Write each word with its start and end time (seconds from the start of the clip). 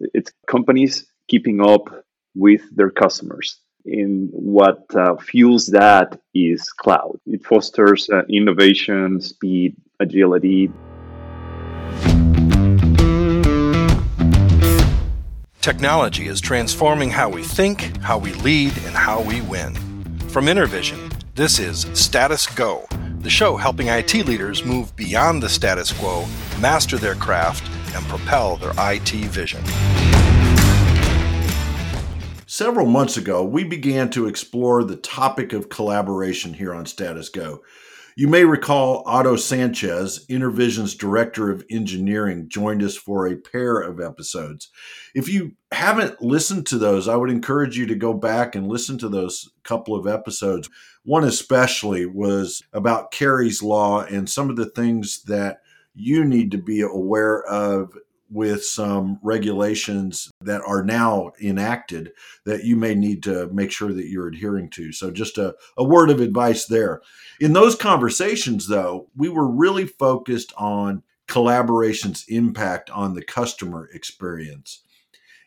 It's 0.00 0.32
companies 0.46 1.06
keeping 1.28 1.60
up 1.60 2.04
with 2.34 2.62
their 2.74 2.90
customers. 2.90 3.58
And 3.84 4.28
what 4.32 4.84
uh, 4.94 5.16
fuels 5.16 5.66
that 5.68 6.20
is 6.34 6.70
cloud. 6.70 7.20
It 7.26 7.44
fosters 7.44 8.10
uh, 8.10 8.22
innovation, 8.28 9.20
speed, 9.20 9.76
agility. 10.00 10.70
Technology 15.60 16.26
is 16.26 16.40
transforming 16.40 17.10
how 17.10 17.28
we 17.28 17.42
think, 17.42 17.96
how 18.00 18.18
we 18.18 18.32
lead, 18.34 18.72
and 18.86 18.94
how 18.94 19.20
we 19.20 19.40
win. 19.40 19.74
From 20.28 20.46
Intervision, 20.46 21.12
this 21.34 21.58
is 21.58 21.86
Status 21.92 22.46
Go, 22.46 22.86
the 23.18 23.30
show 23.30 23.56
helping 23.56 23.88
IT 23.88 24.14
leaders 24.14 24.64
move 24.64 24.94
beyond 24.94 25.42
the 25.42 25.48
status 25.48 25.92
quo, 25.92 26.24
master 26.60 26.98
their 26.98 27.16
craft, 27.16 27.68
and 27.96 28.06
propel 28.06 28.56
their 28.56 28.72
IT 28.78 29.10
vision. 29.10 29.64
Several 32.46 32.86
months 32.86 33.16
ago, 33.16 33.44
we 33.44 33.64
began 33.64 34.08
to 34.10 34.26
explore 34.26 34.84
the 34.84 34.96
topic 34.96 35.52
of 35.52 35.68
collaboration 35.68 36.54
here 36.54 36.72
on 36.72 36.86
Status 36.86 37.28
Go. 37.28 37.62
You 38.18 38.28
may 38.28 38.44
recall 38.44 39.02
Otto 39.04 39.36
Sanchez, 39.36 40.24
Intervision's 40.30 40.94
Director 40.94 41.50
of 41.50 41.66
Engineering, 41.68 42.48
joined 42.48 42.82
us 42.82 42.96
for 42.96 43.26
a 43.26 43.36
pair 43.36 43.78
of 43.78 44.00
episodes. 44.00 44.70
If 45.14 45.28
you 45.28 45.52
haven't 45.70 46.22
listened 46.22 46.66
to 46.68 46.78
those, 46.78 47.08
I 47.08 47.16
would 47.16 47.28
encourage 47.28 47.76
you 47.76 47.84
to 47.86 47.94
go 47.94 48.14
back 48.14 48.54
and 48.54 48.68
listen 48.68 48.96
to 48.98 49.10
those 49.10 49.50
couple 49.64 49.94
of 49.94 50.06
episodes. 50.06 50.70
One 51.02 51.24
especially 51.24 52.06
was 52.06 52.62
about 52.72 53.10
Kari's 53.10 53.62
Law 53.62 54.00
and 54.02 54.30
some 54.30 54.48
of 54.48 54.56
the 54.56 54.70
things 54.70 55.24
that 55.24 55.58
you 55.96 56.24
need 56.24 56.50
to 56.52 56.58
be 56.58 56.82
aware 56.82 57.42
of 57.44 57.92
with 58.28 58.64
some 58.64 59.18
regulations 59.22 60.30
that 60.40 60.60
are 60.66 60.82
now 60.84 61.30
enacted 61.40 62.12
that 62.44 62.64
you 62.64 62.76
may 62.76 62.94
need 62.94 63.22
to 63.22 63.48
make 63.52 63.70
sure 63.70 63.92
that 63.92 64.08
you're 64.08 64.28
adhering 64.28 64.68
to. 64.68 64.92
So, 64.92 65.10
just 65.10 65.38
a, 65.38 65.54
a 65.76 65.84
word 65.84 66.10
of 66.10 66.20
advice 66.20 66.66
there. 66.66 67.00
In 67.40 67.52
those 67.52 67.74
conversations, 67.74 68.68
though, 68.68 69.08
we 69.16 69.28
were 69.28 69.48
really 69.48 69.86
focused 69.86 70.52
on 70.56 71.02
collaboration's 71.28 72.24
impact 72.28 72.90
on 72.90 73.14
the 73.14 73.24
customer 73.24 73.88
experience. 73.92 74.82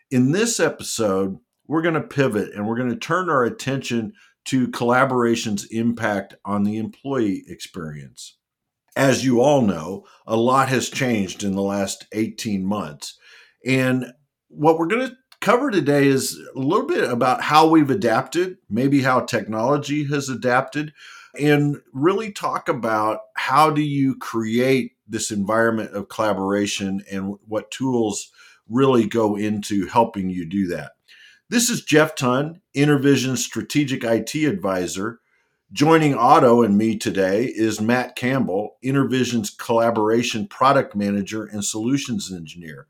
In 0.10 0.32
this 0.32 0.60
episode, 0.60 1.38
we're 1.68 1.82
going 1.82 1.94
to 1.94 2.02
pivot 2.02 2.54
and 2.54 2.68
we're 2.68 2.78
going 2.78 2.90
to 2.90 2.96
turn 2.96 3.30
our 3.30 3.44
attention 3.44 4.14
to 4.46 4.70
collaboration's 4.70 5.66
impact 5.66 6.34
on 6.44 6.64
the 6.64 6.78
employee 6.78 7.44
experience 7.48 8.39
as 8.96 9.24
you 9.26 9.42
all 9.42 9.62
know, 9.62 10.06
a 10.26 10.36
lot 10.36 10.70
has 10.70 10.90
changed 10.90 11.44
in 11.44 11.54
the 11.54 11.62
last 11.62 12.06
18 12.12 12.66
months. 12.66 13.18
And 13.66 14.14
what 14.48 14.78
we're 14.78 14.88
going 14.88 15.08
to 15.10 15.16
cover 15.42 15.72
today 15.72 16.08
is 16.08 16.40
a 16.56 16.60
little 16.60 16.86
bit 16.86 17.10
about 17.10 17.42
how 17.42 17.68
we've 17.68 17.90
adapted, 17.90 18.58
maybe 18.70 19.02
how 19.02 19.22
technology 19.22 20.06
has 20.06 20.30
adapted, 20.30 20.94
and 21.40 21.78
really 21.94 22.32
talk 22.32 22.68
about 22.68 23.20
how 23.36 23.70
do 23.70 23.82
you 23.82 24.16
create 24.18 24.94
this 25.08 25.32
environment 25.32 25.92
of 25.94 26.10
collaboration 26.10 27.02
and 27.12 27.36
what 27.48 27.72
tools 27.72 28.32
really 28.68 29.08
go 29.08 29.36
into 29.36 29.88
helping 29.88 30.30
you 30.30 30.46
do 30.46 30.68
that. 30.68 30.92
This 31.50 31.70
is 31.70 31.84
Jeff 31.84 32.14
Tan, 32.16 32.62
Intervision's 32.76 33.44
strategic 33.44 34.04
IT 34.04 34.36
advisor 34.36 35.20
Joining 35.72 36.16
Otto 36.16 36.64
and 36.64 36.76
me 36.76 36.98
today 36.98 37.44
is 37.46 37.80
Matt 37.80 38.16
Campbell, 38.16 38.78
Intervision's 38.82 39.52
collaboration 39.52 40.48
product 40.48 40.96
manager 40.96 41.46
and 41.46 41.64
solutions 41.64 42.34
engineer. 42.34 42.88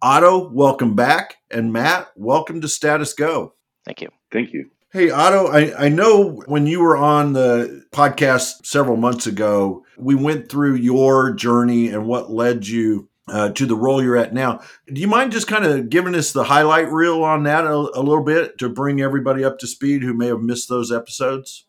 Otto, 0.00 0.48
welcome 0.52 0.94
back. 0.94 1.38
And 1.50 1.72
Matt, 1.72 2.12
welcome 2.14 2.60
to 2.60 2.68
Status 2.68 3.12
Go. 3.12 3.54
Thank 3.84 4.02
you. 4.02 4.08
Thank 4.30 4.52
you. 4.52 4.70
Hey, 4.92 5.10
Otto, 5.10 5.48
I, 5.48 5.86
I 5.86 5.88
know 5.88 6.42
when 6.46 6.68
you 6.68 6.80
were 6.80 6.96
on 6.96 7.32
the 7.32 7.84
podcast 7.90 8.66
several 8.66 8.96
months 8.96 9.26
ago, 9.26 9.84
we 9.98 10.14
went 10.14 10.48
through 10.48 10.76
your 10.76 11.32
journey 11.32 11.88
and 11.88 12.06
what 12.06 12.30
led 12.30 12.68
you 12.68 13.08
uh, 13.26 13.48
to 13.50 13.66
the 13.66 13.74
role 13.74 14.00
you're 14.00 14.16
at 14.16 14.32
now. 14.32 14.60
Do 14.86 15.00
you 15.00 15.08
mind 15.08 15.32
just 15.32 15.48
kind 15.48 15.64
of 15.64 15.90
giving 15.90 16.14
us 16.14 16.30
the 16.30 16.44
highlight 16.44 16.88
reel 16.88 17.24
on 17.24 17.42
that 17.44 17.64
a, 17.64 17.74
a 17.74 17.98
little 17.98 18.22
bit 18.22 18.58
to 18.58 18.68
bring 18.68 19.00
everybody 19.00 19.42
up 19.42 19.58
to 19.58 19.66
speed 19.66 20.04
who 20.04 20.14
may 20.14 20.28
have 20.28 20.40
missed 20.40 20.68
those 20.68 20.92
episodes? 20.92 21.66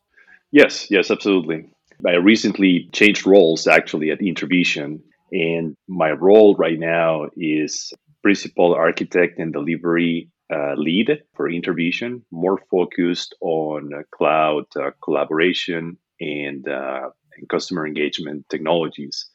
Yes, 0.54 0.88
yes, 0.88 1.10
absolutely. 1.10 1.66
I 2.06 2.12
recently 2.14 2.88
changed 2.92 3.26
roles 3.26 3.66
actually 3.66 4.10
at 4.12 4.20
Intervision, 4.20 5.00
and 5.32 5.76
my 5.88 6.12
role 6.12 6.54
right 6.54 6.78
now 6.78 7.26
is 7.36 7.92
principal 8.22 8.72
architect 8.72 9.40
and 9.40 9.52
delivery 9.52 10.30
uh, 10.52 10.74
lead 10.76 11.24
for 11.34 11.50
Intervision, 11.50 12.22
more 12.30 12.58
focused 12.70 13.34
on 13.40 13.90
uh, 13.92 14.02
cloud 14.16 14.66
uh, 14.76 14.90
collaboration 15.02 15.98
and, 16.20 16.68
uh, 16.68 17.10
and, 17.36 17.48
customer 17.48 17.84
engagement 17.84 18.46
technologies. 18.48 19.26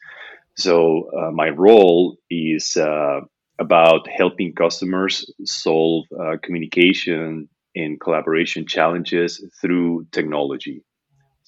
So, 0.58 1.10
uh, 1.20 1.32
my 1.32 1.50
role 1.50 2.18
is 2.30 2.78
uh, 2.78 3.22
about 3.60 4.08
helping 4.08 4.54
customers 4.56 5.30
solve 5.46 6.06
communication 6.44 7.50
and 7.76 8.00
collaboration 8.00 8.66
challenges 8.66 9.44
through 9.62 10.08
technology. 10.14 10.82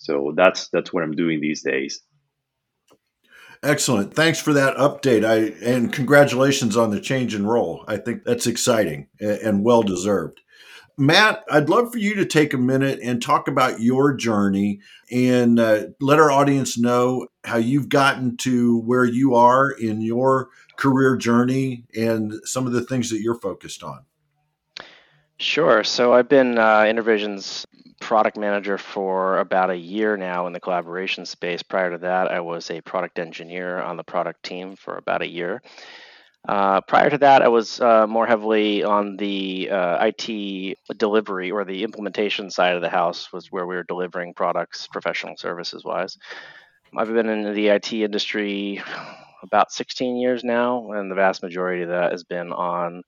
So 0.01 0.34
that's 0.35 0.69
that's 0.69 0.91
what 0.91 1.03
I'm 1.03 1.16
doing 1.16 1.39
these 1.39 1.62
days. 1.62 2.01
Excellent. 3.63 4.16
Thanks 4.16 4.39
for 4.39 4.53
that 4.53 4.75
update. 4.78 5.23
I 5.23 5.53
and 5.63 5.94
congratulations 5.94 6.75
on 6.75 6.89
the 6.89 7.00
change 7.00 7.35
in 7.35 7.45
role. 7.45 7.85
I 7.88 7.97
think 7.97 8.23
that's 8.23 8.47
exciting 8.47 9.07
and 9.19 9.63
well 9.63 9.84
deserved. 9.84 10.41
Matt, 10.97 11.44
I'd 11.50 11.69
love 11.69 11.91
for 11.91 12.00
you 12.00 12.16
to 12.16 12.25
take 12.25 12.53
a 12.53 12.57
minute 12.57 13.00
and 13.01 13.22
talk 13.22 13.47
about 13.47 13.79
your 13.79 14.13
journey 14.13 14.81
and 15.12 15.59
uh, 15.59 15.85
let 16.00 16.19
our 16.19 16.31
audience 16.31 16.78
know 16.78 17.28
how 17.44 17.57
you've 17.57 17.89
gotten 17.89 18.38
to 18.38 18.79
where 18.81 19.06
you 19.06 19.35
are 19.35 19.72
in 19.72 20.01
your 20.01 20.50
career 20.78 21.16
journey 21.16 21.85
and 21.95 22.33
some 22.44 22.68
of 22.68 22.73
the 22.73 22.83
things 22.83 23.09
that 23.09 23.22
you're 23.22 23.39
focused 23.39 23.83
on. 23.83 24.06
Sure. 25.38 25.83
So 25.83 26.13
I've 26.13 26.29
been 26.29 26.59
uh, 26.59 26.83
Intervision's 26.83 27.66
product 28.01 28.35
manager 28.38 28.78
for 28.78 29.38
about 29.38 29.69
a 29.69 29.78
year 29.78 30.17
now 30.17 30.47
in 30.47 30.53
the 30.53 30.59
collaboration 30.59 31.25
space. 31.25 31.63
Prior 31.63 31.91
to 31.91 32.00
that, 32.00 32.29
I 32.29 32.41
was 32.41 32.69
a 32.69 32.81
product 32.81 33.19
engineer 33.19 33.79
on 33.79 33.95
the 33.95 34.03
product 34.03 34.44
team 34.44 34.75
for 34.75 34.97
about 34.97 35.22
a 35.22 35.29
year. 35.29 35.62
Uh, 36.47 36.81
prior 36.81 37.09
to 37.09 37.19
that, 37.19 37.44
I 37.44 37.47
was 37.47 37.79
uh, 37.79 38.07
more 38.07 38.25
heavily 38.25 38.84
on 38.84 39.16
the 39.16 39.69
uh, 39.69 40.07
IT 40.07 40.78
delivery 40.97 41.51
or 41.51 41.63
the 41.63 41.84
implementation 41.84 42.50
side 42.50 42.75
of 42.75 42.81
the 42.81 42.89
house, 42.89 43.31
was 43.31 43.51
where 43.51 43.67
we 43.67 43.75
were 43.75 43.84
delivering 43.84 44.33
products, 44.33 44.88
professional 44.88 45.38
services 45.38 45.85
wise. 45.85 46.18
I've 46.97 47.07
been 47.07 47.29
in 47.29 47.53
the 47.53 47.68
IT 47.68 47.94
industry 47.94 48.81
about 49.44 49.72
16 49.72 50.18
years 50.18 50.44
now, 50.44 50.91
and 50.91 51.09
the 51.09 51.16
vast 51.16 51.44
majority 51.44 51.83
of 51.83 51.89
that 51.89 52.12
has 52.12 52.23
been 52.23 52.51
on 52.51 53.03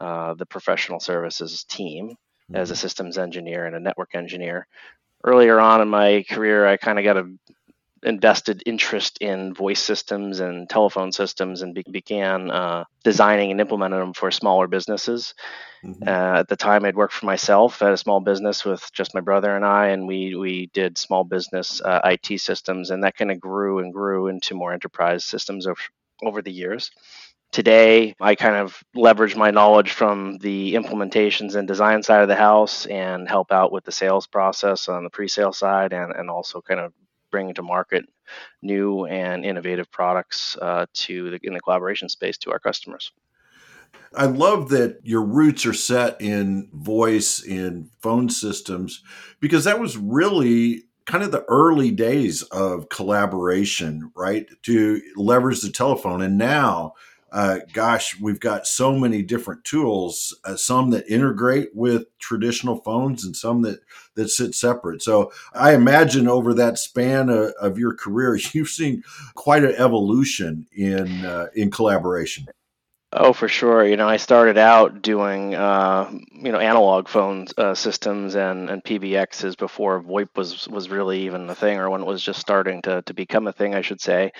uh, 0.00 0.34
the 0.34 0.46
professional 0.46 1.00
services 1.00 1.64
team 1.64 2.16
as 2.54 2.70
a 2.70 2.74
mm-hmm. 2.74 2.80
systems 2.80 3.18
engineer 3.18 3.66
and 3.66 3.76
a 3.76 3.80
network 3.80 4.14
engineer. 4.14 4.66
Earlier 5.24 5.58
on 5.58 5.80
in 5.80 5.88
my 5.88 6.24
career, 6.30 6.66
I 6.66 6.76
kind 6.76 6.98
of 6.98 7.04
got 7.04 7.16
a 7.16 7.28
invested 8.02 8.62
interest 8.66 9.18
in 9.20 9.54
voice 9.54 9.82
systems 9.82 10.40
and 10.40 10.68
telephone 10.68 11.12
systems 11.12 11.62
and 11.62 11.74
be- 11.74 11.84
began 11.90 12.50
uh, 12.50 12.84
designing 13.04 13.50
and 13.50 13.60
implementing 13.60 13.98
them 13.98 14.12
for 14.12 14.30
smaller 14.30 14.66
businesses. 14.66 15.34
Mm-hmm. 15.84 16.02
Uh, 16.06 16.40
at 16.40 16.48
the 16.48 16.56
time, 16.56 16.84
I'd 16.84 16.96
worked 16.96 17.14
for 17.14 17.26
myself 17.26 17.82
at 17.82 17.92
a 17.92 17.96
small 17.96 18.20
business 18.20 18.64
with 18.64 18.88
just 18.92 19.14
my 19.14 19.20
brother 19.20 19.54
and 19.54 19.64
I, 19.64 19.88
and 19.88 20.06
we 20.06 20.34
we 20.34 20.66
did 20.72 20.98
small 20.98 21.24
business 21.24 21.80
uh, 21.80 22.00
IT 22.04 22.40
systems, 22.40 22.90
and 22.90 23.02
that 23.04 23.16
kind 23.16 23.30
of 23.30 23.40
grew 23.40 23.78
and 23.80 23.92
grew 23.92 24.28
into 24.28 24.54
more 24.54 24.72
enterprise 24.72 25.24
systems 25.24 25.66
over, 25.66 25.80
over 26.22 26.42
the 26.42 26.52
years. 26.52 26.90
Today, 27.50 28.14
I 28.20 28.34
kind 28.34 28.56
of 28.56 28.82
leverage 28.94 29.34
my 29.34 29.50
knowledge 29.50 29.92
from 29.92 30.36
the 30.38 30.74
implementations 30.74 31.54
and 31.54 31.66
design 31.66 32.02
side 32.02 32.20
of 32.20 32.28
the 32.28 32.36
house 32.36 32.84
and 32.86 33.26
help 33.26 33.52
out 33.52 33.72
with 33.72 33.84
the 33.84 33.92
sales 33.92 34.26
process 34.26 34.88
on 34.88 35.02
the 35.02 35.10
pre 35.10 35.28
sale 35.28 35.52
side 35.52 35.92
and, 35.92 36.12
and 36.14 36.28
also 36.28 36.60
kind 36.60 36.78
of 36.78 36.92
bring 37.30 37.54
to 37.54 37.62
market 37.62 38.04
new 38.62 39.06
and 39.06 39.44
innovative 39.44 39.90
products 39.90 40.56
uh, 40.60 40.86
to 40.92 41.30
the, 41.30 41.38
in 41.42 41.54
the 41.54 41.60
collaboration 41.60 42.08
space 42.08 42.36
to 42.38 42.50
our 42.50 42.58
customers. 42.58 43.12
I 44.14 44.26
love 44.26 44.68
that 44.70 45.00
your 45.02 45.22
roots 45.22 45.66
are 45.66 45.72
set 45.72 46.20
in 46.20 46.68
voice 46.72 47.42
in 47.42 47.90
phone 48.00 48.28
systems 48.28 49.02
because 49.40 49.64
that 49.64 49.80
was 49.80 49.96
really 49.96 50.84
kind 51.06 51.24
of 51.24 51.32
the 51.32 51.44
early 51.48 51.90
days 51.90 52.42
of 52.42 52.88
collaboration, 52.90 54.10
right? 54.14 54.46
To 54.64 55.00
leverage 55.16 55.62
the 55.62 55.70
telephone. 55.70 56.20
And 56.22 56.36
now 56.36 56.94
uh, 57.30 57.58
gosh, 57.72 58.18
we've 58.20 58.40
got 58.40 58.66
so 58.66 58.94
many 58.98 59.22
different 59.22 59.64
tools. 59.64 60.36
Uh, 60.44 60.56
some 60.56 60.90
that 60.90 61.08
integrate 61.08 61.74
with 61.74 62.06
traditional 62.18 62.76
phones, 62.76 63.24
and 63.24 63.36
some 63.36 63.62
that 63.62 63.80
that 64.14 64.28
sit 64.28 64.54
separate. 64.54 65.02
So 65.02 65.32
I 65.52 65.74
imagine 65.74 66.28
over 66.28 66.54
that 66.54 66.78
span 66.78 67.28
of, 67.28 67.52
of 67.60 67.78
your 67.78 67.94
career, 67.94 68.36
you've 68.52 68.70
seen 68.70 69.02
quite 69.34 69.64
an 69.64 69.74
evolution 69.76 70.66
in 70.72 71.24
uh, 71.24 71.46
in 71.54 71.70
collaboration. 71.70 72.46
Oh, 73.10 73.32
for 73.32 73.48
sure. 73.48 73.86
You 73.86 73.96
know, 73.96 74.06
I 74.06 74.18
started 74.18 74.58
out 74.58 75.00
doing, 75.00 75.54
uh, 75.54 76.10
you 76.30 76.52
know, 76.52 76.58
analog 76.58 77.08
phone 77.08 77.46
uh, 77.56 77.74
systems 77.74 78.34
and, 78.34 78.68
and 78.68 78.84
PBXs 78.84 79.56
before 79.56 80.02
VoIP 80.02 80.28
was 80.36 80.68
was 80.68 80.90
really 80.90 81.22
even 81.22 81.48
a 81.48 81.54
thing, 81.54 81.78
or 81.78 81.88
when 81.88 82.02
it 82.02 82.06
was 82.06 82.22
just 82.22 82.38
starting 82.38 82.82
to 82.82 83.00
to 83.02 83.14
become 83.14 83.46
a 83.46 83.52
thing, 83.52 83.74
I 83.74 83.80
should 83.80 84.00
say. 84.00 84.32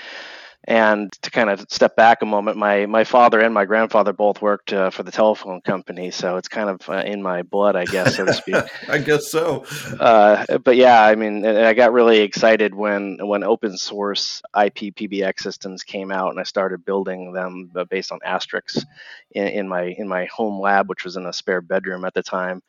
And 0.65 1.11
to 1.23 1.31
kind 1.31 1.49
of 1.49 1.65
step 1.71 1.97
back 1.97 2.21
a 2.21 2.27
moment, 2.27 2.59
my 2.59 2.85
my 2.85 3.05
father 3.05 3.41
and 3.41 3.55
my 3.55 3.65
grandfather 3.65 4.13
both 4.13 4.43
worked 4.43 4.73
uh, 4.73 4.91
for 4.91 5.03
the 5.03 5.11
telephone 5.11 5.63
company, 5.63 6.11
so 6.11 6.37
it's 6.37 6.49
kind 6.49 6.69
of 6.69 6.87
uh, 6.91 7.05
in 7.07 7.23
my 7.23 7.43
blood, 7.43 7.75
I 7.75 7.87
guess, 7.87 8.17
so 8.17 8.27
to 8.27 8.35
speak. 8.35 8.57
I 8.89 8.99
guess 8.99 9.29
so. 9.29 9.65
Uh, 9.99 10.59
but 10.59 10.77
yeah, 10.77 11.03
I 11.03 11.15
mean, 11.15 11.47
I 11.47 11.73
got 11.73 11.93
really 11.93 12.19
excited 12.19 12.75
when 12.75 13.19
when 13.23 13.45
open 13.45 13.79
source 13.79 14.43
IP 14.55 14.95
PBX 14.95 15.41
systems 15.41 15.85
came 15.85 16.11
out, 16.11 16.31
and 16.31 16.41
I 16.41 16.43
started 16.43 16.85
building 16.85 17.33
them 17.33 17.71
uh, 17.75 17.85
based 17.85 18.13
on 18.13 18.19
Asterisk 18.23 18.85
in, 19.31 19.47
in 19.47 19.69
my 19.69 19.85
in 19.85 20.07
my 20.07 20.27
home 20.27 20.61
lab, 20.61 20.89
which 20.89 21.05
was 21.05 21.17
in 21.17 21.25
a 21.25 21.33
spare 21.33 21.63
bedroom 21.63 22.05
at 22.05 22.13
the 22.13 22.23
time, 22.23 22.63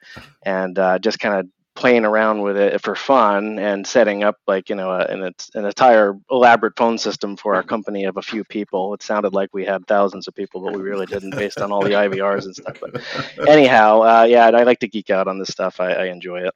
and 0.44 0.78
uh, 0.80 1.00
just 1.00 1.20
kind 1.20 1.36
of 1.36 1.48
playing 1.80 2.04
around 2.04 2.42
with 2.42 2.58
it 2.58 2.82
for 2.82 2.94
fun 2.94 3.58
and 3.58 3.88
setting 3.88 4.22
up 4.22 4.36
like 4.48 4.70
you 4.70 4.76
know 4.76 4.92
a, 4.92 5.06
an, 5.06 5.34
an 5.54 5.66
entire 5.66 6.14
elaborate 6.30 6.76
phone 6.76 6.98
system 6.98 7.38
for 7.38 7.56
our 7.56 7.64
company 7.64 8.04
of 8.04 8.18
a 8.18 8.22
few 8.22 8.44
people 8.44 8.94
it 8.94 9.02
sounded 9.02 9.34
like 9.34 9.50
we 9.54 9.64
had 9.64 9.88
thousands 9.88 10.28
of 10.28 10.36
people 10.36 10.60
but 10.60 10.74
we 10.74 10.82
really 10.82 11.06
didn't 11.06 11.30
based 11.32 11.62
on 11.62 11.72
all 11.72 11.82
the 11.82 11.92
ivrs 11.92 12.44
and 12.44 12.54
stuff 12.54 12.78
but 12.82 13.02
anyhow 13.48 14.02
uh, 14.02 14.24
yeah 14.24 14.48
i 14.48 14.64
like 14.64 14.80
to 14.80 14.90
geek 14.90 15.10
out 15.10 15.30
on 15.30 15.40
this 15.40 15.48
stuff 15.48 15.80
i, 15.80 15.92
I 15.94 16.06
enjoy 16.08 16.42
it 16.42 16.54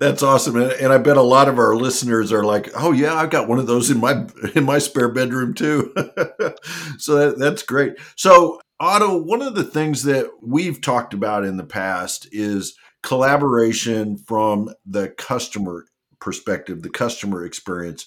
that's 0.00 0.24
awesome, 0.24 0.56
and 0.56 0.92
I 0.92 0.98
bet 0.98 1.16
a 1.16 1.22
lot 1.22 1.48
of 1.48 1.56
our 1.56 1.76
listeners 1.76 2.32
are 2.32 2.42
like, 2.42 2.68
"Oh 2.74 2.90
yeah, 2.90 3.14
I've 3.14 3.30
got 3.30 3.46
one 3.46 3.60
of 3.60 3.68
those 3.68 3.90
in 3.90 4.00
my 4.00 4.26
in 4.56 4.64
my 4.64 4.80
spare 4.80 5.08
bedroom 5.08 5.54
too." 5.54 5.92
so 6.98 7.14
that, 7.14 7.36
that's 7.38 7.62
great. 7.62 7.94
So 8.16 8.60
Otto, 8.80 9.22
one 9.22 9.40
of 9.40 9.54
the 9.54 9.62
things 9.62 10.02
that 10.02 10.30
we've 10.42 10.80
talked 10.80 11.14
about 11.14 11.44
in 11.44 11.58
the 11.58 11.64
past 11.64 12.26
is 12.32 12.76
collaboration 13.08 14.18
from 14.18 14.68
the 14.84 15.08
customer 15.08 15.86
perspective, 16.20 16.82
the 16.82 16.90
customer 16.90 17.46
experience. 17.46 18.06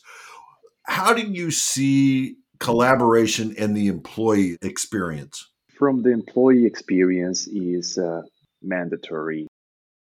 How 0.84 1.12
do 1.12 1.24
you 1.24 1.50
see 1.50 2.36
collaboration 2.60 3.56
and 3.58 3.76
the 3.76 3.88
employee 3.88 4.58
experience? 4.62 5.50
From 5.74 6.04
the 6.04 6.12
employee 6.12 6.68
experience 6.68 7.48
is 7.48 7.98
uh, 7.98 8.22
mandatory 8.62 9.48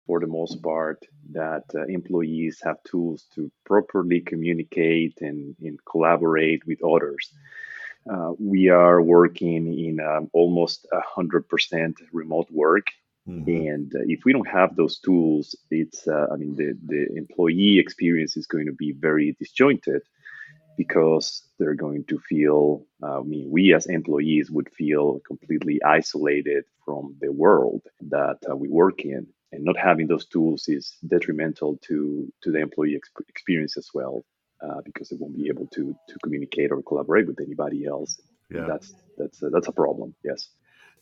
for 0.05 0.19
the 0.19 0.27
most 0.27 0.61
part 0.61 0.99
that 1.31 1.63
uh, 1.73 1.85
employees 1.85 2.61
have 2.63 2.77
tools 2.83 3.25
to 3.33 3.51
properly 3.65 4.21
communicate 4.21 5.15
and, 5.19 5.55
and 5.61 5.79
collaborate 5.89 6.61
with 6.67 6.77
others. 6.83 7.33
Uh, 8.07 8.33
we 8.37 8.69
are 8.69 9.01
working 9.01 9.63
in 9.65 9.99
um, 9.99 10.29
almost 10.31 10.85
100% 11.17 11.95
remote 12.13 12.47
work 12.51 12.85
Mm-hmm. 13.27 13.49
And 13.49 13.95
uh, 13.95 13.99
if 14.05 14.23
we 14.23 14.33
don't 14.33 14.47
have 14.47 14.75
those 14.75 14.99
tools, 14.99 15.55
it's 15.71 16.07
uh, 16.07 16.27
I 16.31 16.35
mean 16.35 16.55
the 16.55 16.77
the 16.85 17.17
employee 17.17 17.79
experience 17.79 18.37
is 18.37 18.45
going 18.45 18.67
to 18.67 18.71
be 18.71 18.91
very 18.91 19.35
disjointed 19.39 20.03
because 20.77 21.41
they're 21.57 21.73
going 21.73 22.05
to 22.05 22.19
feel. 22.19 22.85
Uh, 23.01 23.19
I 23.19 23.23
mean, 23.23 23.49
we 23.49 23.73
as 23.73 23.87
employees 23.87 24.51
would 24.51 24.69
feel 24.71 25.21
completely 25.25 25.81
isolated 25.83 26.65
from 26.83 27.15
the 27.19 27.31
world 27.31 27.81
that 28.09 28.37
uh, 28.47 28.55
we 28.55 28.69
work 28.69 29.01
in, 29.05 29.25
and 29.51 29.63
not 29.63 29.77
having 29.77 30.05
those 30.05 30.27
tools 30.27 30.67
is 30.67 30.95
detrimental 31.07 31.79
to 31.87 32.31
to 32.43 32.51
the 32.51 32.59
employee 32.59 32.95
ex- 32.95 33.09
experience 33.27 33.75
as 33.75 33.89
well. 33.93 34.23
Uh, 34.61 34.81
because 34.85 35.09
they 35.09 35.17
won't 35.19 35.35
be 35.35 35.47
able 35.47 35.67
to 35.67 35.95
to 36.07 36.19
communicate 36.23 36.71
or 36.71 36.81
collaborate 36.83 37.27
with 37.27 37.41
anybody 37.41 37.85
else. 37.85 38.21
Yeah. 38.51 38.67
That's 38.67 38.93
that's 39.17 39.41
a, 39.41 39.49
that's 39.49 39.67
a 39.67 39.71
problem. 39.71 40.13
Yes 40.23 40.47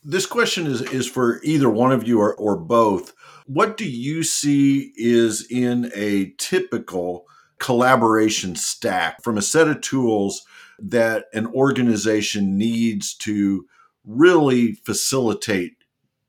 this 0.03 0.25
question 0.25 0.67
is 0.67 0.81
is 0.81 1.07
for 1.07 1.39
either 1.43 1.69
one 1.69 1.91
of 1.91 2.07
you 2.07 2.19
or, 2.19 2.35
or 2.35 2.55
both. 2.55 3.13
What 3.45 3.77
do 3.77 3.89
you 3.89 4.23
see 4.23 4.93
is 4.95 5.45
in 5.49 5.91
a 5.95 6.33
typical 6.37 7.25
collaboration 7.59 8.55
stack 8.55 9.23
from 9.23 9.37
a 9.37 9.41
set 9.41 9.67
of 9.67 9.81
tools 9.81 10.45
that 10.79 11.25
an 11.33 11.47
organization 11.47 12.57
needs 12.57 13.13
to 13.15 13.65
really 14.05 14.73
facilitate 14.73 15.75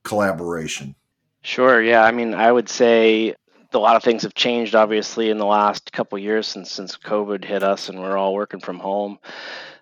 collaboration? 0.02 0.94
Sure. 1.42 1.82
Yeah. 1.82 2.04
I 2.04 2.12
mean, 2.12 2.34
I 2.34 2.50
would 2.50 2.68
say 2.68 3.34
a 3.72 3.78
lot 3.78 3.96
of 3.96 4.04
things 4.04 4.22
have 4.22 4.34
changed 4.34 4.74
obviously 4.74 5.30
in 5.30 5.38
the 5.38 5.46
last 5.46 5.92
couple 5.92 6.16
years 6.18 6.46
since 6.46 6.70
since 6.70 6.96
COVID 6.96 7.44
hit 7.44 7.62
us 7.62 7.88
and 7.88 8.00
we're 8.00 8.16
all 8.16 8.34
working 8.34 8.60
from 8.60 8.78
home. 8.78 9.18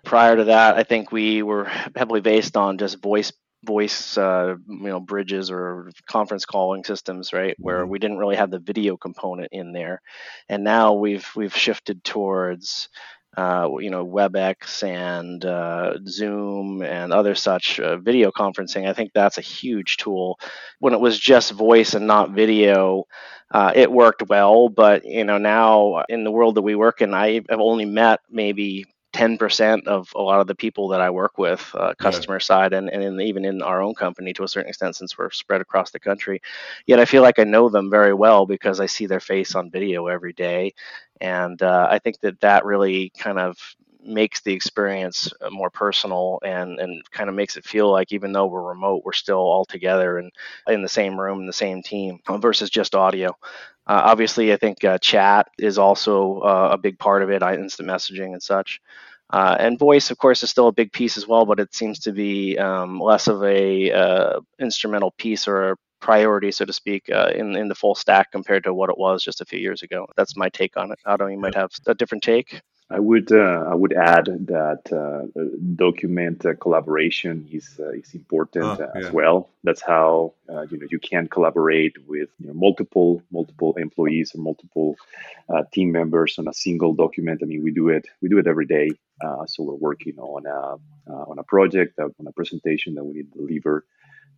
Prior 0.03 0.35
to 0.35 0.45
that, 0.45 0.75
I 0.75 0.83
think 0.83 1.11
we 1.11 1.43
were 1.43 1.65
heavily 1.95 2.21
based 2.21 2.57
on 2.57 2.77
just 2.77 3.01
voice 3.01 3.31
voice 3.63 4.17
uh, 4.17 4.55
you 4.67 4.87
know 4.87 4.99
bridges 4.99 5.49
or 5.49 5.89
conference 6.07 6.45
calling 6.45 6.83
systems 6.83 7.33
right 7.33 7.55
where 7.59 7.81
mm-hmm. 7.81 7.91
we 7.91 7.99
didn't 7.99 8.17
really 8.17 8.35
have 8.35 8.51
the 8.51 8.59
video 8.59 8.97
component 8.97 9.49
in 9.51 9.71
there. 9.71 10.01
And 10.49 10.63
now 10.63 10.93
we've 10.93 11.27
we've 11.35 11.55
shifted 11.55 12.03
towards 12.03 12.89
uh, 13.37 13.69
you 13.79 13.89
know 13.89 14.05
webex 14.05 14.83
and 14.83 15.43
uh, 15.43 15.97
zoom 16.07 16.81
and 16.81 17.11
other 17.11 17.35
such 17.35 17.79
uh, 17.79 17.97
video 17.97 18.31
conferencing. 18.31 18.87
I 18.87 18.93
think 18.93 19.11
that's 19.13 19.37
a 19.37 19.41
huge 19.41 19.97
tool. 19.97 20.39
When 20.79 20.93
it 20.93 20.99
was 20.99 21.19
just 21.19 21.51
voice 21.51 21.93
and 21.93 22.07
not 22.07 22.31
video 22.31 23.05
uh, 23.53 23.71
it 23.75 23.91
worked 23.91 24.23
well 24.27 24.67
but 24.67 25.05
you 25.05 25.23
know 25.23 25.37
now 25.37 26.03
in 26.09 26.23
the 26.23 26.31
world 26.31 26.55
that 26.55 26.63
we 26.63 26.75
work 26.75 27.01
in 27.01 27.13
i 27.13 27.41
have 27.49 27.59
only 27.59 27.85
met 27.85 28.19
maybe 28.29 28.85
10% 29.13 29.85
of 29.85 30.11
a 30.15 30.21
lot 30.21 30.41
of 30.41 30.47
the 30.47 30.55
people 30.55 30.87
that 30.89 30.99
I 30.99 31.09
work 31.09 31.37
with, 31.37 31.69
uh, 31.75 31.93
customer 31.99 32.35
yeah. 32.35 32.39
side, 32.39 32.73
and, 32.73 32.89
and 32.89 33.03
in, 33.03 33.21
even 33.21 33.45
in 33.45 33.61
our 33.61 33.81
own 33.81 33.93
company 33.93 34.33
to 34.33 34.43
a 34.43 34.47
certain 34.47 34.69
extent, 34.69 34.95
since 34.95 35.17
we're 35.17 35.29
spread 35.29 35.61
across 35.61 35.91
the 35.91 35.99
country. 35.99 36.41
Yet 36.87 36.99
I 36.99 37.05
feel 37.05 37.21
like 37.21 37.39
I 37.39 37.43
know 37.43 37.69
them 37.69 37.89
very 37.89 38.13
well 38.13 38.45
because 38.45 38.79
I 38.79 38.87
see 38.87 39.05
their 39.05 39.19
face 39.19 39.55
on 39.55 39.69
video 39.69 40.07
every 40.07 40.33
day. 40.33 40.73
And 41.21 41.61
uh, 41.61 41.87
I 41.89 41.99
think 41.99 42.19
that 42.21 42.41
that 42.41 42.65
really 42.65 43.11
kind 43.17 43.39
of 43.39 43.57
makes 44.05 44.41
the 44.41 44.53
experience 44.53 45.31
uh, 45.41 45.49
more 45.49 45.69
personal 45.69 46.39
and, 46.43 46.79
and 46.79 47.09
kind 47.11 47.29
of 47.29 47.35
makes 47.35 47.55
it 47.55 47.65
feel 47.65 47.91
like 47.91 48.11
even 48.11 48.31
though 48.33 48.47
we're 48.47 48.61
remote, 48.61 49.03
we're 49.05 49.13
still 49.13 49.37
all 49.37 49.63
together 49.63 50.17
and 50.17 50.31
in 50.67 50.81
the 50.81 50.89
same 50.89 51.19
room, 51.19 51.39
in 51.39 51.47
the 51.47 51.53
same 51.53 51.81
team 51.81 52.19
uh, 52.27 52.37
versus 52.37 52.69
just 52.69 52.95
audio. 52.95 53.35
Uh, 53.85 54.01
obviously, 54.05 54.53
I 54.53 54.57
think 54.57 54.83
uh, 54.83 54.97
chat 54.97 55.47
is 55.59 55.77
also 55.77 56.39
uh, 56.39 56.69
a 56.71 56.77
big 56.77 56.97
part 56.99 57.21
of 57.21 57.29
it, 57.29 57.43
instant 57.43 57.89
messaging 57.89 58.33
and 58.33 58.41
such. 58.41 58.79
Uh, 59.29 59.57
and 59.59 59.79
voice, 59.79 60.11
of 60.11 60.17
course, 60.17 60.43
is 60.43 60.49
still 60.49 60.67
a 60.67 60.71
big 60.71 60.91
piece 60.91 61.17
as 61.17 61.27
well, 61.27 61.45
but 61.45 61.59
it 61.59 61.73
seems 61.73 61.99
to 61.99 62.11
be 62.11 62.57
um, 62.59 62.99
less 62.99 63.27
of 63.27 63.43
a 63.43 63.91
uh, 63.91 64.39
instrumental 64.59 65.11
piece 65.17 65.47
or 65.47 65.71
a 65.71 65.75
priority, 65.99 66.51
so 66.51 66.65
to 66.65 66.73
speak, 66.73 67.09
uh, 67.09 67.31
in 67.33 67.55
in 67.55 67.67
the 67.67 67.75
full 67.75 67.95
stack 67.95 68.31
compared 68.31 68.63
to 68.63 68.73
what 68.73 68.89
it 68.89 68.97
was 68.97 69.23
just 69.23 69.41
a 69.41 69.45
few 69.45 69.59
years 69.59 69.81
ago. 69.81 70.05
That's 70.15 70.37
my 70.37 70.49
take 70.49 70.77
on 70.77 70.91
it. 70.91 70.99
Otto, 71.05 71.27
you 71.27 71.39
might 71.39 71.55
have 71.55 71.71
a 71.87 71.95
different 71.95 72.23
take. 72.23 72.61
I 72.93 72.99
would 72.99 73.31
uh, 73.31 73.65
I 73.71 73.75
would 73.75 73.93
add 73.93 74.25
that 74.25 74.83
uh, 74.93 75.23
document 75.75 76.45
uh, 76.45 76.53
collaboration 76.55 77.47
is 77.51 77.79
uh, 77.79 77.89
is 77.89 78.13
important 78.13 78.65
oh, 78.65 78.77
yeah. 78.79 79.01
as 79.01 79.11
well. 79.11 79.49
That's 79.63 79.81
how 79.81 80.33
uh, 80.47 80.63
you 80.69 80.77
know 80.77 80.87
you 80.91 80.99
can 80.99 81.27
collaborate 81.27 81.95
with 82.07 82.29
you 82.39 82.47
know, 82.47 82.53
multiple 82.53 83.23
multiple 83.31 83.73
employees 83.77 84.35
or 84.35 84.41
multiple 84.41 84.95
uh, 85.49 85.63
team 85.73 85.91
members 85.91 86.37
on 86.37 86.47
a 86.47 86.53
single 86.53 86.93
document. 86.93 87.41
I 87.41 87.45
mean, 87.45 87.63
we 87.63 87.71
do 87.71 87.89
it 87.89 88.05
we 88.21 88.29
do 88.29 88.37
it 88.37 88.47
every 88.47 88.67
day. 88.67 88.89
so 89.51 89.63
we're 89.63 89.83
working 89.89 90.17
on 90.19 90.45
a 90.45 90.61
on 91.31 91.37
a 91.39 91.43
project 91.43 91.99
on 91.99 92.27
a 92.27 92.33
presentation 92.39 92.93
that 92.95 93.03
we 93.03 93.13
need 93.17 93.31
to 93.33 93.39
deliver 93.39 93.85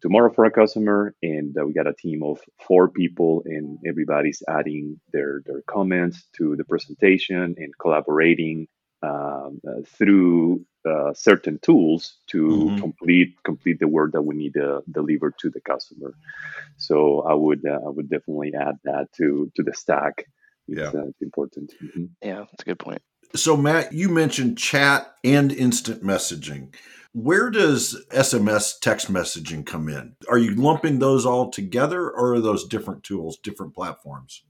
tomorrow 0.01 0.31
for 0.31 0.45
a 0.45 0.51
customer 0.51 1.15
and 1.23 1.57
uh, 1.57 1.65
we 1.65 1.73
got 1.73 1.87
a 1.87 1.93
team 1.93 2.21
of 2.23 2.39
four 2.67 2.89
people 2.89 3.41
and 3.45 3.79
everybody's 3.87 4.43
adding 4.47 4.99
their 5.11 5.41
their 5.45 5.61
comments 5.67 6.27
to 6.37 6.55
the 6.55 6.63
presentation 6.63 7.55
and 7.57 7.73
collaborating 7.79 8.67
um, 9.01 9.59
uh, 9.67 9.81
through 9.97 10.65
uh, 10.87 11.13
certain 11.13 11.59
tools 11.59 12.17
to 12.27 12.47
mm-hmm. 12.47 12.77
complete 12.79 13.35
complete 13.43 13.79
the 13.79 13.87
work 13.87 14.11
that 14.11 14.21
we 14.21 14.35
need 14.35 14.53
to 14.53 14.83
deliver 14.91 15.31
to 15.31 15.49
the 15.49 15.61
customer 15.61 16.13
so 16.77 17.21
i 17.21 17.33
would 17.33 17.65
uh, 17.65 17.79
i 17.85 17.89
would 17.89 18.09
definitely 18.09 18.53
add 18.53 18.75
that 18.83 19.11
to 19.11 19.51
to 19.55 19.63
the 19.63 19.73
stack 19.73 20.25
it's, 20.67 20.79
yeah. 20.79 20.99
Uh, 20.99 21.07
it's 21.07 21.21
important 21.21 21.73
mm-hmm. 21.83 22.05
yeah 22.21 22.39
that's 22.39 22.61
a 22.61 22.65
good 22.65 22.79
point 22.79 23.01
so 23.35 23.57
matt 23.57 23.91
you 23.91 24.07
mentioned 24.07 24.57
chat 24.57 25.15
and 25.23 25.51
instant 25.51 26.03
messaging 26.03 26.73
where 27.15 27.49
does 27.49 28.05
SMS 28.11 28.77
text 28.81 29.09
messaging 29.11 29.65
come 29.65 29.87
in? 29.87 30.17
Are 30.29 30.37
you 30.37 30.53
lumping 30.53 30.99
those 30.99 31.25
all 31.25 31.49
together 31.49 32.09
or 32.09 32.33
are 32.33 32.41
those 32.41 32.67
different 32.67 33.05
tools, 33.05 33.37
different 33.37 33.73
platforms? 33.73 34.43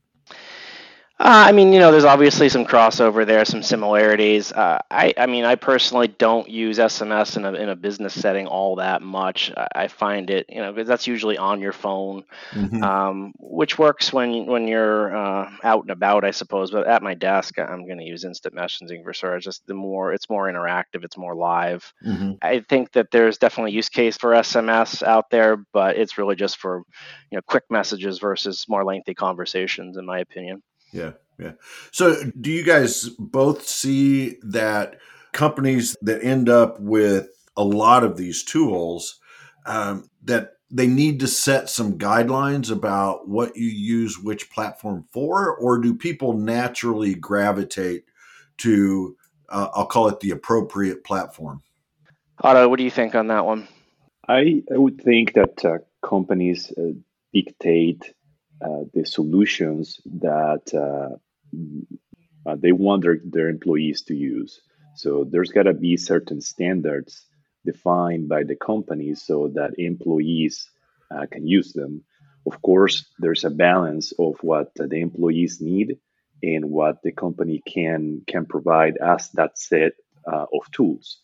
Uh, 1.17 1.45
I 1.47 1.53
mean, 1.53 1.71
you 1.71 1.79
know, 1.79 1.91
there's 1.91 2.03
obviously 2.03 2.49
some 2.49 2.65
crossover 2.65 3.25
there, 3.25 3.45
some 3.45 3.63
similarities. 3.63 4.51
Uh, 4.51 4.79
I, 4.91 5.13
I 5.17 5.27
mean, 5.27 5.45
I 5.45 5.55
personally 5.55 6.09
don't 6.09 6.49
use 6.49 6.77
SMS 6.77 7.37
in 7.37 7.45
a 7.45 7.53
in 7.53 7.69
a 7.69 7.75
business 7.75 8.13
setting 8.13 8.47
all 8.47 8.75
that 8.77 9.01
much. 9.01 9.49
I, 9.55 9.67
I 9.75 9.87
find 9.87 10.29
it, 10.29 10.45
you 10.49 10.61
know, 10.61 10.73
because 10.73 10.89
that's 10.89 11.07
usually 11.07 11.37
on 11.37 11.61
your 11.61 11.71
phone, 11.71 12.25
Mm-hmm. 12.53 12.83
um, 12.83 13.33
which 13.39 13.77
works 13.79 14.11
when 14.11 14.45
when 14.45 14.67
you're 14.67 15.15
uh, 15.15 15.49
out 15.63 15.83
and 15.83 15.91
about, 15.91 16.25
I 16.25 16.31
suppose. 16.31 16.71
But 16.71 16.87
at 16.87 17.01
my 17.01 17.13
desk, 17.13 17.57
I'm 17.59 17.85
going 17.85 17.99
to 17.99 18.03
use 18.05 18.25
instant 18.25 18.53
messaging 18.53 19.03
for 19.03 19.13
sure. 19.13 19.35
It's 19.37 19.45
just 19.45 19.65
the 19.67 19.73
more 19.73 20.11
it's 20.13 20.29
more 20.29 20.47
interactive, 20.51 21.03
it's 21.05 21.17
more 21.17 21.35
live. 21.35 21.93
Mm-hmm. 22.05 22.33
I 22.41 22.59
think 22.67 22.91
that 22.91 23.11
there's 23.11 23.37
definitely 23.37 23.71
use 23.71 23.87
case 23.89 24.17
for 24.17 24.31
SMS 24.31 25.01
out 25.01 25.29
there, 25.29 25.57
but 25.71 25.95
it's 25.97 26.17
really 26.17 26.35
just 26.35 26.57
for 26.57 26.83
you 27.31 27.37
know 27.37 27.41
quick 27.47 27.63
messages 27.69 28.19
versus 28.19 28.65
more 28.67 28.83
lengthy 28.83 29.13
conversations, 29.13 29.97
in 29.97 30.05
my 30.05 30.19
opinion. 30.19 30.61
Yeah, 30.95 31.11
yeah. 31.37 31.51
So, 31.91 32.15
do 32.39 32.49
you 32.49 32.63
guys 32.63 33.09
both 33.19 33.67
see 33.67 34.37
that 34.43 34.97
companies 35.33 35.97
that 36.01 36.23
end 36.23 36.47
up 36.47 36.79
with 36.79 37.27
a 37.57 37.63
lot 37.63 38.05
of 38.05 38.15
these 38.15 38.43
tools 38.43 39.19
um, 39.65 40.09
that 40.23 40.53
they 40.71 40.87
need 40.87 41.19
to 41.19 41.27
set 41.27 41.69
some 41.69 41.97
guidelines 41.97 42.71
about 42.71 43.27
what 43.27 43.57
you 43.57 43.67
use 43.67 44.17
which 44.17 44.49
platform 44.49 45.05
for, 45.11 45.55
or 45.57 45.79
do 45.79 45.93
people 45.93 46.33
naturally 46.33 47.13
gravitate 47.13 48.05
to? 48.59 49.17
Uh, 49.49 49.67
I'll 49.75 49.85
call 49.85 50.07
it 50.07 50.21
the 50.21 50.31
appropriate 50.31 51.03
platform. 51.03 51.61
Otto, 52.41 52.67
what 52.69 52.77
do 52.77 52.83
you 52.83 52.91
think 52.91 53.15
on 53.15 53.27
that 53.27 53.45
one? 53.45 53.67
I, 54.27 54.63
I 54.73 54.77
would 54.77 55.01
think 55.01 55.33
that 55.33 55.63
uh, 55.63 55.77
companies 56.01 56.71
uh, 56.77 56.93
dictate 57.33 58.13
the 58.93 59.05
solutions 59.05 59.99
that 60.05 60.63
uh, 60.73 61.15
uh, 62.45 62.55
they 62.57 62.71
want 62.71 63.03
their, 63.03 63.19
their 63.23 63.49
employees 63.49 64.03
to 64.03 64.15
use. 64.15 64.61
So 64.95 65.25
there's 65.29 65.51
got 65.51 65.63
to 65.63 65.73
be 65.73 65.97
certain 65.97 66.41
standards 66.41 67.25
defined 67.65 68.29
by 68.29 68.43
the 68.43 68.55
company 68.55 69.15
so 69.15 69.51
that 69.55 69.79
employees 69.79 70.69
uh, 71.11 71.25
can 71.31 71.47
use 71.47 71.73
them. 71.73 72.03
Of 72.45 72.61
course, 72.61 73.05
there's 73.19 73.43
a 73.43 73.49
balance 73.49 74.13
of 74.19 74.35
what 74.41 74.71
the 74.75 74.95
employees 74.95 75.59
need 75.59 75.97
and 76.43 76.69
what 76.69 77.01
the 77.01 77.11
company 77.11 77.61
can 77.65 78.21
can 78.27 78.45
provide 78.45 78.97
as 78.97 79.29
that 79.31 79.57
set 79.57 79.93
uh, 80.31 80.45
of 80.53 80.71
tools. 80.71 81.17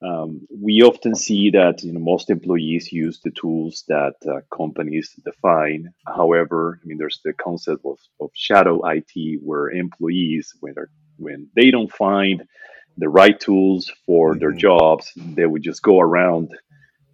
Um, 0.00 0.46
we 0.50 0.82
often 0.82 1.16
see 1.16 1.50
that 1.50 1.82
you 1.82 1.92
know 1.92 1.98
most 2.00 2.30
employees 2.30 2.92
use 2.92 3.20
the 3.20 3.32
tools 3.32 3.84
that 3.88 4.14
uh, 4.28 4.40
companies 4.56 5.12
define. 5.24 5.92
However, 6.06 6.78
I 6.80 6.86
mean 6.86 6.98
there's 6.98 7.20
the 7.24 7.32
concept 7.32 7.84
of, 7.84 7.98
of 8.20 8.30
shadow 8.32 8.80
IT 8.86 9.40
where 9.42 9.70
employees 9.70 10.54
when 10.60 10.74
when 11.16 11.48
they 11.56 11.72
don't 11.72 11.92
find 11.92 12.44
the 12.96 13.08
right 13.08 13.38
tools 13.38 13.90
for 14.06 14.36
their 14.36 14.52
Mhm. 14.52 14.58
jobs, 14.58 15.12
they 15.16 15.46
would 15.46 15.62
just 15.62 15.82
go 15.82 15.98
around 16.00 16.50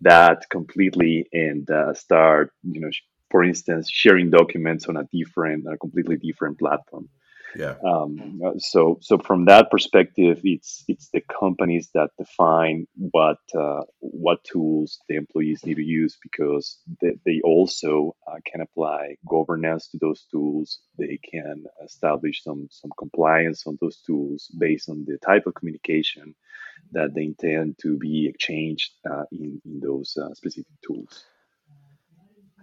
that 0.03 0.49
completely 0.51 1.27
and 1.33 1.71
uh, 1.71 1.95
start 1.95 2.53
you 2.63 2.81
know 2.81 2.91
for 3.31 3.43
instance 3.43 3.89
sharing 3.91 4.29
documents 4.29 4.87
on 4.89 4.99
a 4.99 5.09
different 5.11 5.67
a 5.73 5.79
completely 5.79 6.17
different 6.19 6.59
platform. 6.59 7.09
Yeah. 7.57 7.75
Um, 7.87 8.41
so, 8.59 8.99
so 9.01 9.19
from 9.19 9.45
that 9.47 9.71
perspective, 9.71 10.41
it's 10.45 10.85
it's 10.89 11.11
the 11.11 11.21
companies 11.21 11.91
that 11.95 12.11
define 12.19 12.87
what 12.97 13.39
uh, 13.57 13.83
what 14.01 14.43
tools 14.45 14.99
the 15.09 15.17
employees 15.17 15.65
need 15.65 15.77
to 15.77 15.83
use 15.83 16.17
because 16.23 16.79
they, 17.01 17.13
they 17.25 17.41
also 17.45 18.17
uh, 18.27 18.37
can 18.51 18.61
apply 18.61 19.17
governance 19.29 19.89
to 19.89 19.99
those 20.01 20.27
tools. 20.31 20.81
They 20.99 21.19
can 21.31 21.65
establish 21.85 22.43
some 22.43 22.69
some 22.71 22.91
compliance 22.99 23.67
on 23.67 23.79
those 23.81 24.01
tools 24.07 24.51
based 24.59 24.89
on 24.89 25.05
the 25.07 25.19
type 25.19 25.47
of 25.47 25.55
communication 25.55 26.35
that 26.93 27.15
they 27.15 27.25
intend 27.25 27.77
to 27.83 27.97
be 27.99 28.29
exchanged 28.29 28.93
uh, 29.09 29.25
in 29.31 29.61
in 29.65 29.81
those 29.81 30.17
uh, 30.21 30.35
specific 30.35 30.67
tools. 30.85 31.25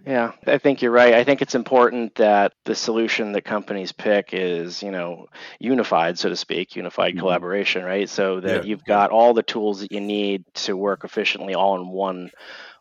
Yeah, 0.04 0.32
I 0.48 0.58
think 0.58 0.82
you're 0.82 0.90
right. 0.90 1.14
I 1.14 1.22
think 1.22 1.42
it's 1.42 1.54
important 1.54 2.16
that 2.16 2.54
the 2.64 2.74
solution 2.74 3.32
that 3.32 3.44
companies 3.44 3.92
pick 3.92 4.30
is, 4.32 4.82
you 4.82 4.90
know, 4.90 5.26
unified, 5.60 6.18
so 6.18 6.28
to 6.28 6.34
speak, 6.34 6.74
unified 6.74 7.14
Mhm. 7.14 7.16
collaboration, 7.16 7.84
right? 7.84 8.08
So 8.08 8.40
that 8.40 8.62
Yeah. 8.62 8.64
you've 8.64 8.84
got 8.84 9.10
all 9.10 9.32
the 9.32 9.44
tools 9.44 9.80
that 9.80 9.92
you 9.92 10.00
need 10.00 10.44
to 10.54 10.76
work 10.76 11.04
efficiently 11.04 11.54
all 11.54 11.76
in 11.80 11.88
one 11.88 12.30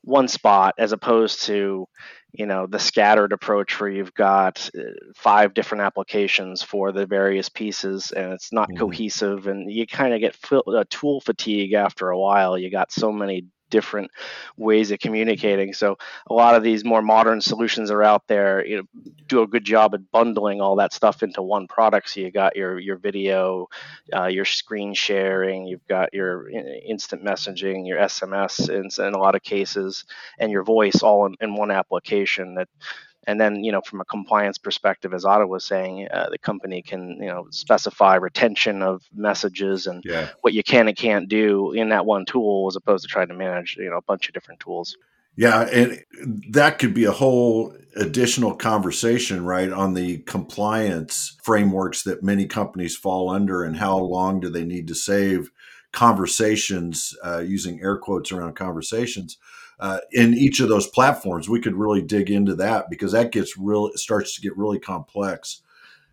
one 0.03 0.27
spot 0.27 0.73
as 0.79 0.93
opposed 0.93 1.43
to, 1.43 1.85
you 2.33 2.45
know, 2.47 2.65
the 2.67 2.79
scattered 2.79 3.33
approach 3.33 3.79
where 3.79 3.89
you've 3.89 4.13
got 4.15 4.67
uh, 4.75 4.81
five 5.15 5.53
different 5.53 5.83
applications 5.83 6.63
for 6.63 6.91
the 6.91 7.05
various 7.05 7.49
pieces 7.49 8.11
and 8.11 8.33
it's 8.33 8.51
not 8.51 8.69
Mhm. 8.69 8.75
cohesive 8.75 9.45
and 9.47 9.71
you 9.71 9.85
kind 9.85 10.13
of 10.13 10.19
get 10.21 10.35
fil- 10.35 10.63
uh, 10.67 10.83
tool 10.89 11.21
fatigue 11.21 11.73
after 11.73 12.09
a 12.09 12.19
while. 12.19 12.57
You 12.57 12.71
got 12.71 12.91
so 12.91 13.11
many 13.11 13.45
different 13.71 14.11
ways 14.57 14.91
of 14.91 14.99
communicating. 14.99 15.73
So 15.73 15.97
a 16.29 16.33
lot 16.33 16.53
of 16.53 16.61
these 16.61 16.85
more 16.85 17.01
modern 17.01 17.41
solutions 17.41 17.89
are 17.89 18.03
out 18.03 18.27
there. 18.27 18.63
You 18.63 18.77
know, 18.77 19.11
do 19.27 19.41
a 19.41 19.47
good 19.47 19.63
job 19.63 19.95
at 19.95 20.11
bundling 20.11 20.61
all 20.61 20.75
that 20.75 20.93
stuff 20.93 21.23
into 21.23 21.41
one 21.41 21.67
product. 21.67 22.11
So 22.11 22.19
you 22.19 22.31
got 22.31 22.55
your 22.55 22.77
your 22.77 22.97
video, 22.97 23.67
uh, 24.13 24.27
your 24.27 24.45
screen 24.45 24.93
sharing, 24.93 25.65
you've 25.65 25.87
got 25.87 26.13
your 26.13 26.49
instant 26.49 27.23
messaging, 27.23 27.87
your 27.87 27.97
SMS 27.97 28.69
in, 28.69 28.89
in 29.03 29.13
a 29.13 29.19
lot 29.19 29.35
of 29.35 29.41
cases, 29.41 30.05
and 30.37 30.51
your 30.51 30.63
voice 30.63 31.01
all 31.01 31.25
in, 31.25 31.35
in 31.41 31.55
one 31.55 31.71
application. 31.71 32.55
That 32.55 32.69
and 33.27 33.39
then 33.39 33.63
you 33.63 33.71
know 33.71 33.81
from 33.81 34.01
a 34.01 34.05
compliance 34.05 34.57
perspective 34.57 35.13
as 35.13 35.25
otto 35.25 35.45
was 35.45 35.65
saying 35.65 36.07
uh, 36.11 36.29
the 36.29 36.37
company 36.37 36.81
can 36.81 37.17
you 37.19 37.27
know 37.27 37.47
specify 37.51 38.15
retention 38.15 38.81
of 38.81 39.03
messages 39.13 39.87
and 39.87 40.03
Yeah. 40.05 40.29
what 40.41 40.53
you 40.53 40.63
can 40.63 40.87
and 40.87 40.97
can't 40.97 41.29
do 41.29 41.71
in 41.73 41.89
that 41.89 42.05
one 42.05 42.25
tool 42.25 42.67
as 42.69 42.75
opposed 42.75 43.03
to 43.03 43.07
trying 43.07 43.27
to 43.29 43.33
manage 43.33 43.77
you 43.77 43.89
know 43.89 43.97
a 43.97 44.01
bunch 44.01 44.27
of 44.27 44.33
different 44.33 44.59
tools 44.59 44.95
Yeah, 45.37 45.61
and 45.61 46.03
that 46.49 46.77
could 46.77 46.93
be 46.93 47.05
a 47.05 47.11
whole 47.11 47.73
additional 47.95 48.53
conversation, 48.55 49.45
right, 49.45 49.71
on 49.71 49.93
the 49.93 50.19
compliance 50.19 51.37
frameworks 51.43 52.03
that 52.03 52.21
many 52.23 52.45
companies 52.47 52.97
fall 52.97 53.29
under 53.29 53.63
and 53.63 53.77
how 53.77 53.97
long 53.97 54.41
do 54.41 54.49
they 54.49 54.65
need 54.65 54.87
to 54.87 54.95
save 54.95 55.49
conversations, 55.93 57.15
uh, 57.25 57.39
using 57.39 57.81
air 57.81 57.97
quotes 57.97 58.31
around 58.31 58.55
conversations, 58.55 59.37
uh, 59.81 59.99
in 60.11 60.33
each 60.33 60.59
of 60.61 60.69
those 60.69 60.87
platforms. 60.87 61.49
We 61.49 61.59
could 61.59 61.75
really 61.75 62.01
dig 62.01 62.29
into 62.29 62.55
that 62.55 62.89
because 62.89 63.11
that 63.11 63.31
gets 63.31 63.57
real, 63.57 63.91
starts 63.95 64.35
to 64.35 64.41
get 64.41 64.55
really 64.55 64.79
complex. 64.79 65.61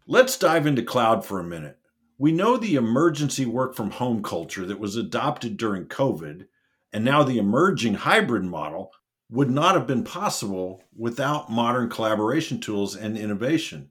Let's 0.07 0.39
dive 0.39 0.67
into 0.67 0.83
cloud 0.83 1.25
for 1.25 1.39
a 1.39 1.45
minute. 1.45 1.79
We 2.19 2.33
know 2.33 2.57
the 2.57 2.75
emergency 2.75 3.47
work 3.47 3.77
from 3.77 3.93
home 3.93 4.23
culture 4.23 4.67
that 4.67 4.81
was 4.81 4.97
adopted 4.97 5.57
during 5.57 5.85
COVID 5.85 6.47
and 6.93 7.05
now 7.05 7.23
the 7.23 7.39
emerging 7.39 7.95
hybrid 7.95 8.45
model 8.45 8.93
would 9.31 9.51
not 9.51 9.75
have 9.75 9.87
been 9.87 10.05
possible 10.05 10.83
without 10.97 11.51
modern 11.51 11.91
collaboration 11.91 12.61
tools 12.61 12.97
and 12.97 13.17
innovation. 13.17 13.91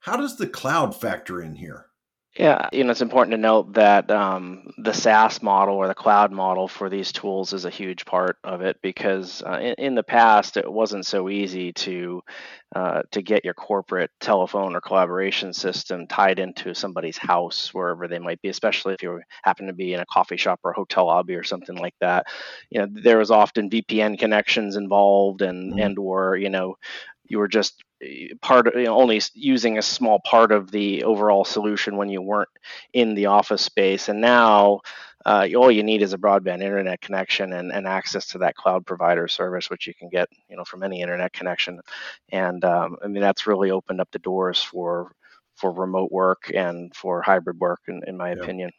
How 0.00 0.16
does 0.16 0.36
the 0.36 0.46
cloud 0.46 0.98
factor 0.98 1.42
in 1.42 1.56
here? 1.56 1.86
Yeah, 2.38 2.68
you 2.72 2.84
know, 2.84 2.92
it's 2.92 3.00
important 3.02 3.32
to 3.32 3.38
note 3.38 3.72
that 3.74 4.08
um, 4.08 4.72
the 4.78 4.92
SaaS 4.92 5.42
model 5.42 5.74
or 5.74 5.88
the 5.88 5.94
cloud 5.96 6.30
model 6.30 6.68
for 6.68 6.88
these 6.88 7.10
tools 7.10 7.52
is 7.52 7.64
a 7.64 7.70
huge 7.70 8.06
part 8.06 8.36
of 8.44 8.62
it 8.62 8.76
because 8.82 9.42
uh, 9.42 9.58
in, 9.60 9.74
in 9.78 9.94
the 9.96 10.04
past 10.04 10.56
it 10.56 10.70
wasn't 10.70 11.04
so 11.04 11.28
easy 11.28 11.72
to 11.72 12.22
uh, 12.76 13.02
to 13.10 13.20
get 13.20 13.44
your 13.44 13.54
corporate 13.54 14.10
telephone 14.20 14.76
or 14.76 14.80
collaboration 14.80 15.52
system 15.52 16.06
tied 16.06 16.38
into 16.38 16.72
somebody's 16.72 17.18
house 17.18 17.74
wherever 17.74 18.06
they 18.06 18.20
might 18.20 18.40
be, 18.42 18.48
especially 18.48 18.94
if 18.94 19.02
you 19.02 19.20
happen 19.42 19.66
to 19.66 19.72
be 19.72 19.92
in 19.92 20.00
a 20.00 20.06
coffee 20.06 20.36
shop 20.36 20.60
or 20.62 20.70
a 20.70 20.74
hotel 20.74 21.06
lobby 21.06 21.34
or 21.34 21.42
something 21.42 21.76
like 21.76 21.94
that. 22.00 22.26
You 22.70 22.80
know, 22.82 22.86
there 23.02 23.18
was 23.18 23.32
often 23.32 23.70
VPN 23.70 24.16
connections 24.16 24.76
involved 24.76 25.42
and 25.42 25.72
Mhm. 25.72 25.78
and 25.78 25.98
or 25.98 26.36
you 26.36 26.48
know 26.48 26.76
you 27.30 27.38
were 27.38 27.48
just 27.48 27.82
eh, 28.02 28.28
part 28.42 28.66
of 28.66 28.74
you 28.74 28.84
know, 28.84 28.96
only 28.96 29.20
using 29.34 29.78
a 29.78 29.82
small 29.82 30.20
part 30.20 30.52
of 30.52 30.70
the 30.70 31.04
overall 31.04 31.44
solution 31.44 31.96
when 31.96 32.08
you 32.10 32.20
weren't 32.20 32.48
in 32.92 33.14
the 33.14 33.26
office 33.26 33.62
space 33.62 34.08
and 34.08 34.20
now 34.20 34.80
uh, 35.26 35.46
all 35.56 35.70
you 35.70 35.82
need 35.82 36.02
is 36.02 36.12
a 36.12 36.18
broadband 36.18 36.62
internet 36.62 37.00
connection 37.00 37.52
and, 37.52 37.72
and 37.72 37.86
access 37.86 38.26
to 38.26 38.38
that 38.38 38.56
cloud 38.56 38.84
provider 38.84 39.28
service 39.28 39.70
which 39.70 39.86
you 39.86 39.94
can 39.94 40.08
get 40.08 40.28
you 40.48 40.56
know 40.56 40.64
from 40.64 40.82
any 40.82 41.00
internet 41.00 41.32
connection 41.32 41.80
and 42.30 42.64
um, 42.64 42.96
i 43.02 43.06
mean 43.06 43.22
that's 43.22 43.46
really 43.46 43.70
opened 43.70 44.00
up 44.00 44.10
the 44.10 44.18
doors 44.18 44.62
for 44.62 45.12
for 45.56 45.72
remote 45.72 46.10
work 46.10 46.50
and 46.54 46.94
for 46.94 47.22
hybrid 47.22 47.58
work 47.60 47.80
in, 47.88 48.02
in 48.06 48.16
my 48.16 48.30
Yeah. 48.30 48.42
opinion 48.42 48.70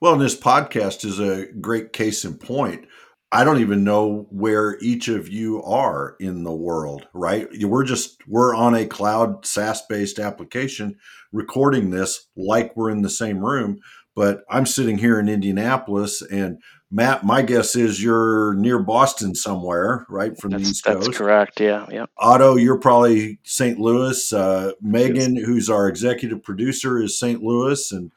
Well, 0.00 0.14
and 0.14 0.22
this 0.22 0.38
podcast 0.38 1.04
is 1.04 1.20
a 1.20 1.46
great 1.60 1.92
case 1.92 2.24
in 2.24 2.34
point. 2.38 2.86
I 3.32 3.44
don't 3.44 3.60
even 3.60 3.84
know 3.84 4.26
where 4.30 4.76
each 4.80 5.06
of 5.08 5.28
you 5.28 5.62
are 5.62 6.16
in 6.18 6.42
the 6.42 6.52
world, 6.52 7.06
right? 7.12 7.48
We're 7.60 7.84
just 7.84 8.18
we're 8.26 8.54
on 8.54 8.74
a 8.74 8.86
cloud 8.86 9.46
SaaS 9.46 9.82
based 9.88 10.18
application 10.18 10.96
recording 11.32 11.90
this 11.90 12.26
like 12.36 12.76
we're 12.76 12.90
in 12.90 13.02
the 13.02 13.10
same 13.10 13.38
room, 13.44 13.78
but 14.16 14.42
I'm 14.50 14.66
sitting 14.66 14.98
here 14.98 15.20
in 15.20 15.28
Indianapolis 15.28 16.22
and 16.22 16.60
Matt, 16.92 17.24
my 17.24 17.42
guess 17.42 17.76
is 17.76 18.02
you're 18.02 18.54
near 18.54 18.80
Boston 18.80 19.36
somewhere, 19.36 20.04
right 20.08 20.36
from 20.36 20.50
that's, 20.50 20.64
the 20.64 20.70
East 20.70 20.84
Coast. 20.84 21.06
That's 21.06 21.18
correct. 21.18 21.60
Yeah, 21.60 21.86
yeah. 21.88 22.06
Otto, 22.18 22.56
you're 22.56 22.78
probably 22.78 23.38
St. 23.44 23.78
Louis. 23.78 24.32
Uh, 24.32 24.72
Megan, 24.80 25.36
yes. 25.36 25.46
who's 25.46 25.70
our 25.70 25.86
executive 25.86 26.42
producer, 26.42 27.00
is 27.00 27.16
St. 27.16 27.42
Louis, 27.42 27.92
and 27.92 28.10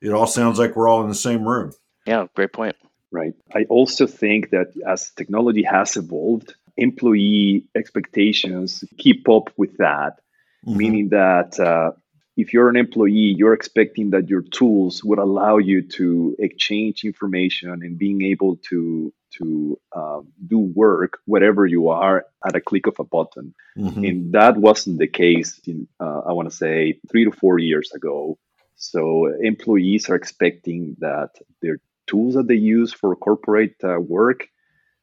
it 0.00 0.12
all 0.12 0.28
sounds 0.28 0.60
like 0.60 0.76
we're 0.76 0.86
all 0.86 1.02
in 1.02 1.08
the 1.08 1.14
same 1.14 1.46
room. 1.46 1.72
Yeah, 2.06 2.26
great 2.36 2.52
point. 2.52 2.76
Right. 3.10 3.34
I 3.54 3.64
also 3.70 4.06
think 4.06 4.50
that 4.50 4.72
as 4.86 5.10
technology 5.10 5.62
has 5.62 5.96
evolved, 5.96 6.54
employee 6.76 7.64
expectations 7.74 8.84
keep 8.98 9.28
up 9.28 9.50
with 9.56 9.78
that, 9.78 10.20
mm-hmm. 10.66 10.76
meaning 10.76 11.08
that 11.10 11.58
uh, 11.58 11.92
if 12.36 12.52
you're 12.52 12.68
an 12.68 12.76
employee, 12.76 13.34
you're 13.36 13.52
expecting 13.52 14.10
that 14.10 14.28
your 14.28 14.42
tools 14.42 15.02
would 15.02 15.18
allow 15.18 15.58
you 15.58 15.82
to 15.82 16.36
exchange 16.38 17.04
information 17.04 17.70
and 17.82 17.98
being 17.98 18.22
able 18.22 18.56
to 18.68 19.12
to 19.30 19.78
um, 19.94 20.28
do 20.46 20.58
work 20.58 21.18
wherever 21.26 21.66
you 21.66 21.88
are 21.88 22.24
at 22.46 22.56
a 22.56 22.60
click 22.60 22.86
of 22.86 22.94
a 22.98 23.04
button. 23.04 23.54
Mm-hmm. 23.76 24.04
And 24.04 24.32
that 24.32 24.56
wasn't 24.56 24.98
the 24.98 25.06
case. 25.06 25.60
In, 25.66 25.88
uh, 26.00 26.20
I 26.20 26.32
want 26.32 26.48
to 26.48 26.56
say 26.56 26.98
three 27.10 27.24
to 27.24 27.32
four 27.32 27.58
years 27.58 27.92
ago. 27.92 28.38
So 28.76 29.26
employees 29.26 30.08
are 30.08 30.14
expecting 30.14 30.96
that 31.00 31.30
their 31.60 31.78
tools 32.08 32.34
that 32.34 32.48
they 32.48 32.54
use 32.54 32.92
for 32.92 33.14
corporate 33.16 33.76
uh, 33.84 34.00
work 34.00 34.48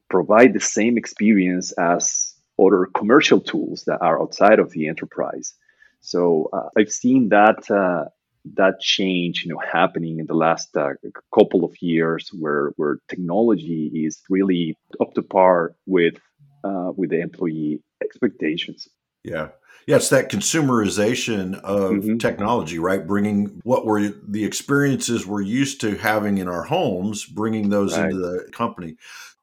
provide 0.09 0.53
the 0.53 0.59
same 0.59 0.97
experience 0.97 1.71
as 1.73 2.33
other 2.59 2.87
commercial 2.95 3.39
tools 3.39 3.83
that 3.85 3.99
are 4.01 4.21
outside 4.21 4.59
of 4.59 4.71
the 4.71 4.87
enterprise. 4.87 5.53
So 6.01 6.49
uh, 6.53 6.69
I've 6.77 6.91
seen 6.91 7.29
that 7.29 7.69
uh, 7.71 8.05
that 8.53 8.79
change, 8.79 9.43
you 9.43 9.51
know, 9.51 9.59
happening 9.59 10.19
in 10.19 10.27
the 10.27 10.35
last 10.35 10.75
uh, 10.77 10.93
couple 11.33 11.65
of 11.65 11.73
years, 11.81 12.29
where 12.31 12.71
where 12.77 12.99
technology 13.09 13.91
is 14.05 14.21
really 14.29 14.77
up 15.01 15.13
to 15.15 15.23
par 15.23 15.75
with 15.87 16.15
uh, 16.63 16.91
with 16.95 17.09
the 17.09 17.21
employee 17.21 17.81
expectations. 18.03 18.87
Yeah. 19.23 19.49
Yeah, 19.87 19.97
it's 19.97 20.09
that 20.09 20.31
consumerization 20.31 21.59
of 21.61 21.91
mm-hmm. 21.91 22.17
technology, 22.17 22.79
right? 22.79 23.05
Bringing 23.05 23.61
what 23.63 23.85
were 23.85 24.09
the 24.27 24.43
experiences 24.43 25.27
we're 25.27 25.41
used 25.41 25.79
to 25.81 25.95
having 25.95 26.39
in 26.39 26.47
our 26.47 26.63
homes, 26.63 27.23
bringing 27.25 27.69
those 27.69 27.95
right. 27.95 28.05
into 28.05 28.17
the 28.17 28.49
company. 28.51 28.97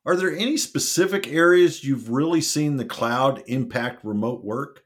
Are 0.05 0.17
there 0.17 0.33
any 0.33 0.57
specific 0.57 1.29
areas 1.29 1.85
you've 1.85 2.11
really 2.11 2.41
seen 2.41 2.77
the 2.77 2.85
cloud 2.85 3.45
impact 3.47 4.05
remote 4.05 4.43
work? 4.43 4.85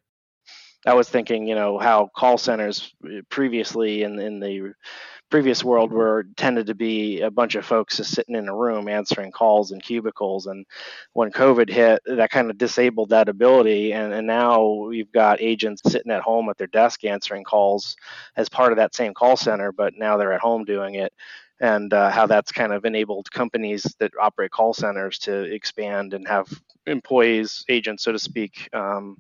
I 0.84 0.92
was 0.92 1.08
thinking, 1.08 1.46
you 1.48 1.54
know, 1.54 1.78
how 1.78 2.10
call 2.14 2.36
centers 2.36 2.94
uh, 3.04 3.22
previously 3.30 4.02
in 4.02 4.18
in 4.18 4.40
the 4.40 4.74
previous 5.30 5.64
world 5.64 5.92
were 5.92 6.24
tended 6.36 6.66
to 6.66 6.74
be 6.74 7.20
a 7.20 7.30
bunch 7.30 7.56
of 7.56 7.64
folks 7.64 7.96
just 7.96 8.14
sitting 8.14 8.36
in 8.36 8.48
a 8.48 8.54
room 8.54 8.88
answering 8.88 9.32
calls 9.32 9.72
in 9.72 9.80
cubicles 9.80 10.46
and 10.46 10.64
when 11.14 11.30
covid 11.32 11.68
hit 11.68 12.00
that 12.06 12.30
kind 12.30 12.50
of 12.50 12.58
disabled 12.58 13.08
that 13.08 13.28
ability 13.28 13.92
and, 13.92 14.12
and 14.12 14.26
now 14.26 14.64
we've 14.64 15.10
got 15.12 15.40
agents 15.40 15.82
sitting 15.84 16.12
at 16.12 16.22
home 16.22 16.48
at 16.48 16.56
their 16.58 16.68
desk 16.68 17.04
answering 17.04 17.44
calls 17.44 17.96
as 18.36 18.48
part 18.48 18.72
of 18.72 18.76
that 18.76 18.94
same 18.94 19.12
call 19.12 19.36
center 19.36 19.72
but 19.72 19.94
now 19.96 20.16
they're 20.16 20.32
at 20.32 20.40
home 20.40 20.64
doing 20.64 20.94
it 20.94 21.12
and 21.60 21.92
uh, 21.94 22.10
how 22.10 22.26
that's 22.26 22.52
kind 22.52 22.72
of 22.72 22.84
enabled 22.84 23.30
companies 23.30 23.82
that 23.98 24.12
operate 24.20 24.50
call 24.50 24.74
centers 24.74 25.18
to 25.18 25.42
expand 25.54 26.14
and 26.14 26.28
have 26.28 26.46
employees 26.86 27.64
agents 27.68 28.04
so 28.04 28.12
to 28.12 28.18
speak 28.18 28.68
um, 28.74 29.16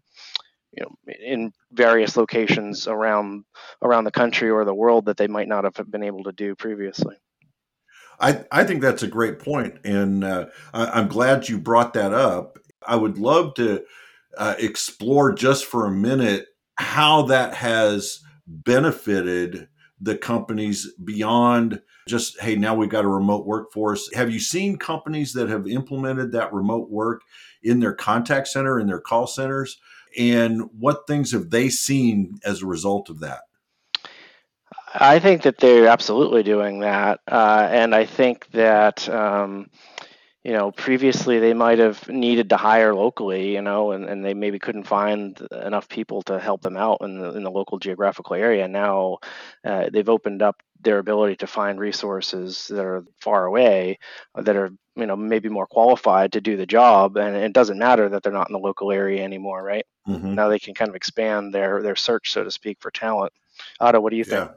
you 0.76 0.84
know 0.84 1.14
in 1.24 1.52
various 1.72 2.16
locations 2.16 2.86
around 2.86 3.44
around 3.82 4.04
the 4.04 4.10
country 4.10 4.50
or 4.50 4.64
the 4.64 4.74
world 4.74 5.06
that 5.06 5.16
they 5.16 5.26
might 5.26 5.48
not 5.48 5.64
have 5.64 5.90
been 5.90 6.02
able 6.02 6.24
to 6.24 6.32
do 6.32 6.54
previously. 6.54 7.16
I, 8.18 8.44
I 8.50 8.64
think 8.64 8.80
that's 8.80 9.02
a 9.02 9.08
great 9.08 9.38
point, 9.38 9.78
and 9.84 10.24
uh, 10.24 10.46
I, 10.72 11.00
am 11.00 11.08
glad 11.08 11.48
you 11.48 11.58
brought 11.58 11.92
that 11.94 12.14
up. 12.14 12.58
I 12.86 12.96
would 12.96 13.18
love 13.18 13.54
to 13.54 13.84
uh, 14.38 14.54
explore 14.58 15.32
just 15.32 15.66
for 15.66 15.84
a 15.84 15.90
minute 15.90 16.46
how 16.76 17.22
that 17.22 17.54
has 17.54 18.20
benefited 18.46 19.68
the 20.00 20.16
companies 20.16 20.92
beyond 21.04 21.80
just 22.06 22.40
hey 22.40 22.54
now 22.54 22.74
we've 22.74 22.90
got 22.90 23.04
a 23.04 23.08
remote 23.08 23.46
workforce 23.46 24.14
have 24.14 24.30
you 24.30 24.38
seen 24.38 24.76
companies 24.76 25.32
that 25.32 25.48
have 25.48 25.66
implemented 25.66 26.30
that 26.30 26.52
remote 26.52 26.90
work 26.90 27.22
in 27.62 27.80
their 27.80 27.94
contact 27.94 28.46
center 28.46 28.78
in 28.78 28.86
their 28.86 29.00
call 29.00 29.26
centers 29.26 29.80
and 30.16 30.62
what 30.78 31.06
things 31.06 31.32
have 31.32 31.50
they 31.50 31.68
seen 31.68 32.38
as 32.44 32.62
a 32.62 32.66
result 32.66 33.10
of 33.10 33.20
that? 33.20 33.42
I 34.94 35.18
think 35.18 35.42
that 35.42 35.58
they're 35.58 35.88
absolutely 35.88 36.42
doing 36.42 36.80
that, 36.80 37.20
uh, 37.30 37.68
and 37.70 37.94
I 37.94 38.06
think 38.06 38.50
that 38.52 39.08
um, 39.08 39.68
you 40.42 40.52
know 40.52 40.70
previously 40.70 41.38
they 41.38 41.52
might 41.52 41.78
have 41.78 42.08
needed 42.08 42.50
to 42.50 42.56
hire 42.56 42.94
locally, 42.94 43.52
you 43.52 43.62
know, 43.62 43.92
and, 43.92 44.06
and 44.06 44.24
they 44.24 44.32
maybe 44.32 44.58
couldn't 44.58 44.84
find 44.84 45.38
enough 45.50 45.88
people 45.88 46.22
to 46.22 46.38
help 46.38 46.62
them 46.62 46.76
out 46.76 46.98
in 47.02 47.18
the 47.18 47.34
in 47.34 47.42
the 47.42 47.50
local 47.50 47.78
geographical 47.78 48.36
area. 48.36 48.68
Now 48.68 49.18
uh, 49.64 49.90
they've 49.92 50.08
opened 50.08 50.40
up 50.40 50.62
their 50.80 50.98
ability 50.98 51.36
to 51.36 51.46
find 51.46 51.78
resources 51.78 52.66
that 52.68 52.84
are 52.84 53.04
far 53.20 53.46
away 53.46 53.98
that 54.34 54.56
are 54.56 54.70
you 54.94 55.06
know 55.06 55.16
maybe 55.16 55.48
more 55.48 55.66
qualified 55.66 56.32
to 56.32 56.40
do 56.40 56.56
the 56.56 56.66
job 56.66 57.16
and 57.16 57.36
it 57.36 57.52
doesn't 57.52 57.78
matter 57.78 58.08
that 58.08 58.22
they're 58.22 58.32
not 58.32 58.48
in 58.48 58.52
the 58.52 58.58
local 58.58 58.92
area 58.92 59.22
anymore 59.22 59.62
right 59.62 59.85
mm-hmm. 60.06 60.34
now 60.34 60.48
they 60.48 60.58
can 60.58 60.74
kind 60.74 60.88
of 60.88 60.96
expand 60.96 61.52
their 61.52 61.82
their 61.82 61.96
search 61.96 62.32
so 62.32 62.44
to 62.44 62.50
speak 62.50 62.78
for 62.80 62.90
talent. 62.90 63.32
Otto 63.80 64.00
what 64.00 64.10
do 64.10 64.16
you 64.16 64.24
think? 64.24 64.50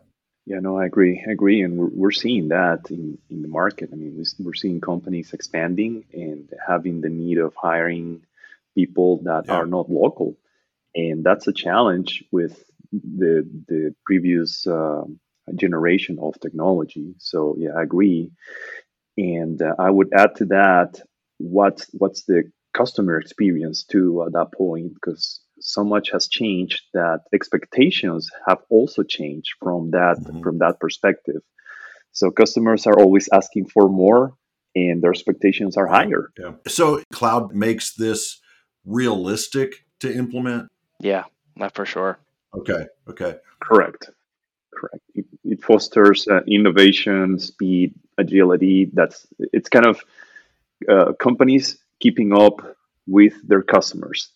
Yeah, 0.45 0.55
yeah 0.55 0.59
no 0.59 0.77
i 0.77 0.85
agree 0.85 1.23
i 1.27 1.31
agree 1.31 1.61
and 1.61 1.77
we're, 1.77 1.91
we're 1.93 2.11
seeing 2.11 2.49
that 2.49 2.89
in, 2.89 3.17
in 3.29 3.41
the 3.41 3.47
market. 3.47 3.89
I 3.91 3.95
mean 3.95 4.23
we're 4.39 4.53
seeing 4.53 4.81
companies 4.81 5.33
expanding 5.33 6.05
and 6.13 6.49
having 6.67 7.01
the 7.01 7.09
need 7.09 7.37
of 7.37 7.53
hiring 7.55 8.21
people 8.75 9.21
that 9.23 9.45
yeah. 9.47 9.55
are 9.55 9.65
not 9.65 9.89
local. 9.89 10.37
And 10.95 11.23
that's 11.23 11.47
a 11.47 11.53
challenge 11.53 12.23
with 12.31 12.63
the 12.91 13.47
the 13.67 13.95
previous 14.05 14.65
uh, 14.67 15.03
generation 15.55 16.17
of 16.21 16.39
technology. 16.39 17.15
So 17.17 17.55
yeah 17.57 17.73
i 17.77 17.83
agree. 17.83 18.31
And 19.17 19.61
uh, 19.61 19.75
I 19.77 19.89
would 19.89 20.11
add 20.13 20.35
to 20.35 20.45
that 20.45 21.01
what 21.39 21.85
what's 21.91 22.23
the 22.23 22.51
customer 22.73 23.17
experience 23.17 23.83
too 23.83 24.23
at 24.25 24.33
that 24.33 24.51
point 24.53 24.93
because 24.93 25.41
so 25.59 25.83
much 25.83 26.11
has 26.11 26.27
changed 26.27 26.81
that 26.93 27.19
expectations 27.33 28.29
have 28.47 28.59
also 28.69 29.03
changed 29.03 29.53
from 29.61 29.91
that 29.91 30.17
mm-hmm. 30.19 30.41
from 30.41 30.59
that 30.59 30.79
perspective. 30.79 31.41
So 32.11 32.31
customers 32.31 32.87
are 32.87 32.99
always 32.99 33.29
asking 33.33 33.67
for 33.67 33.89
more 33.89 34.33
and 34.75 35.01
their 35.01 35.11
expectations 35.11 35.77
are 35.77 35.87
higher. 35.87 36.31
Yeah. 36.37 36.53
So 36.67 37.03
cloud 37.11 37.53
makes 37.53 37.95
this 37.95 38.39
realistic 38.85 39.85
to 39.99 40.13
implement? 40.13 40.69
Yeah, 40.99 41.25
not 41.55 41.75
for 41.75 41.85
sure. 41.85 42.19
Okay. 42.57 42.85
Okay. 43.09 43.35
Correct. 43.59 44.09
Correct. 44.73 45.03
It, 45.15 45.25
it 45.43 45.63
fosters 45.63 46.27
uh, 46.27 46.41
innovation, 46.47 47.39
speed, 47.39 47.93
agility. 48.17 48.89
That's 48.93 49.27
it's 49.39 49.69
kind 49.69 49.85
of 49.85 50.01
uh, 50.87 51.13
companies 51.19 51.77
keeping 51.99 52.33
up 52.33 52.61
with 53.07 53.33
their 53.47 53.61
customers, 53.61 54.31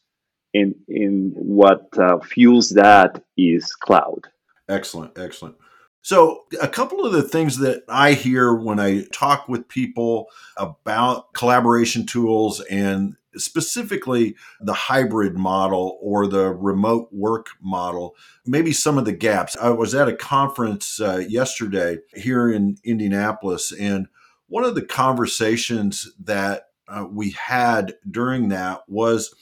and 0.53 0.75
in 0.87 1.31
what 1.35 1.87
uh, 1.97 2.19
fuels 2.19 2.69
that 2.71 3.23
is 3.37 3.73
cloud. 3.75 4.21
Excellent, 4.67 5.17
excellent. 5.17 5.55
So, 6.01 6.43
a 6.61 6.67
couple 6.67 7.05
of 7.05 7.13
the 7.13 7.23
things 7.23 7.59
that 7.59 7.83
I 7.87 8.11
hear 8.11 8.53
when 8.53 8.77
I 8.77 9.05
talk 9.13 9.47
with 9.47 9.69
people 9.69 10.27
about 10.57 11.33
collaboration 11.33 12.05
tools 12.05 12.59
and 12.69 13.15
specifically 13.37 14.35
the 14.59 14.73
hybrid 14.73 15.37
model 15.37 15.97
or 16.01 16.27
the 16.27 16.49
remote 16.51 17.07
work 17.13 17.47
model, 17.61 18.15
maybe 18.45 18.73
some 18.73 18.97
of 18.97 19.05
the 19.05 19.13
gaps. 19.13 19.55
I 19.61 19.69
was 19.69 19.95
at 19.95 20.09
a 20.09 20.15
conference 20.15 20.99
uh, 20.99 21.23
yesterday 21.27 21.99
here 22.13 22.51
in 22.51 22.77
Indianapolis, 22.83 23.71
and 23.71 24.07
one 24.47 24.65
of 24.65 24.75
the 24.75 24.85
conversations 24.85 26.11
that 26.21 26.67
uh, 26.87 27.05
we 27.09 27.31
had 27.31 27.95
during 28.09 28.49
that 28.49 28.81
was 28.87 29.33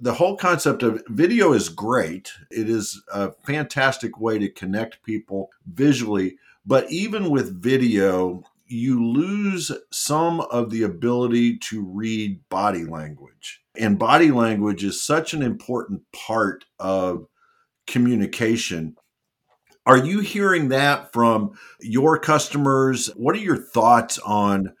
the 0.00 0.14
whole 0.14 0.36
concept 0.36 0.82
of 0.82 1.02
video 1.08 1.52
is 1.52 1.68
great. 1.68 2.32
It 2.50 2.68
is 2.68 3.02
a 3.12 3.32
fantastic 3.46 4.20
way 4.20 4.38
to 4.38 4.50
connect 4.50 5.02
people 5.02 5.50
visually. 5.66 6.36
But 6.66 6.90
even 6.90 7.30
with 7.30 7.62
video, 7.62 8.42
you 8.66 9.04
lose 9.04 9.72
some 9.90 10.40
of 10.40 10.70
the 10.70 10.82
ability 10.82 11.58
to 11.58 11.82
read 11.82 12.40
body 12.48 12.84
language. 12.84 13.62
And 13.78 13.98
body 13.98 14.30
language 14.30 14.84
is 14.84 15.02
such 15.02 15.32
an 15.32 15.42
important 15.42 16.02
part 16.12 16.64
of 16.78 17.26
communication. 17.86 18.96
Are 19.86 19.98
you 19.98 20.20
hearing 20.20 20.70
that 20.70 21.12
from 21.12 21.52
your 21.80 22.18
customers? 22.18 23.06
What 23.16 23.36
are 23.36 23.40
your 23.40 23.56
thoughts 23.56 24.18
on 24.18 24.74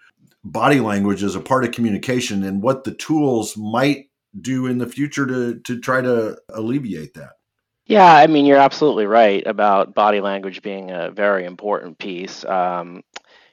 body 0.50 0.80
language 0.80 1.22
as 1.22 1.34
a 1.34 1.40
part 1.40 1.64
of 1.64 1.72
communication 1.72 2.42
and 2.42 2.62
what 2.62 2.84
the 2.84 2.94
tools 2.94 3.56
might 3.56 4.06
do 4.40 4.66
in 4.66 4.78
the 4.78 4.86
future 4.86 5.26
to, 5.26 5.60
to 5.60 5.80
try 5.80 6.00
to 6.00 6.38
alleviate 6.50 7.14
that? 7.14 7.32
Yeah, 7.86 8.12
I 8.12 8.26
mean, 8.26 8.46
you're 8.46 8.58
absolutely 8.58 9.06
right 9.06 9.46
about 9.46 9.94
body 9.94 10.20
language 10.20 10.60
being 10.60 10.90
a 10.90 11.10
very 11.10 11.44
important 11.44 11.98
piece. 11.98 12.44
Um, 12.44 13.02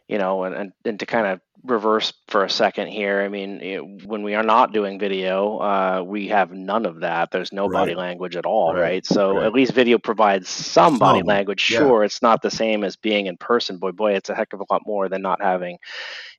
you 0.07 0.17
know, 0.17 0.43
and, 0.43 0.55
and, 0.55 0.71
and 0.85 0.99
to 0.99 1.05
kind 1.05 1.27
of 1.27 1.39
reverse 1.63 2.11
for 2.27 2.43
a 2.43 2.49
second 2.49 2.87
here, 2.87 3.21
I 3.21 3.29
mean, 3.29 3.61
it, 3.61 4.05
when 4.05 4.21
we 4.23 4.35
are 4.35 4.43
not 4.43 4.73
doing 4.73 4.99
video, 4.99 5.57
uh, 5.59 6.03
we 6.05 6.27
have 6.27 6.51
none 6.51 6.85
of 6.85 6.99
that. 6.99 7.31
There's 7.31 7.53
no 7.53 7.69
body 7.69 7.95
language 7.95 8.35
at 8.35 8.45
all, 8.45 8.73
Right. 8.73 8.81
right? 8.81 9.05
So 9.05 9.37
Right. 9.37 9.45
at 9.45 9.53
least 9.53 9.71
video 9.71 9.97
provides 9.97 10.49
some 10.49 10.99
body 10.99 11.19
Some, 11.19 11.27
language. 11.27 11.69
yeah. 11.71 11.77
Sure, 11.79 12.03
it's 12.03 12.21
not 12.21 12.41
the 12.41 12.51
same 12.51 12.83
as 12.83 12.97
being 12.97 13.27
in 13.27 13.37
person. 13.37 13.77
Boy, 13.77 13.91
boy, 13.91 14.13
it's 14.13 14.29
a 14.29 14.35
heck 14.35 14.51
of 14.51 14.59
a 14.59 14.65
lot 14.69 14.81
more 14.85 15.07
than 15.07 15.21
not 15.21 15.41
having 15.41 15.77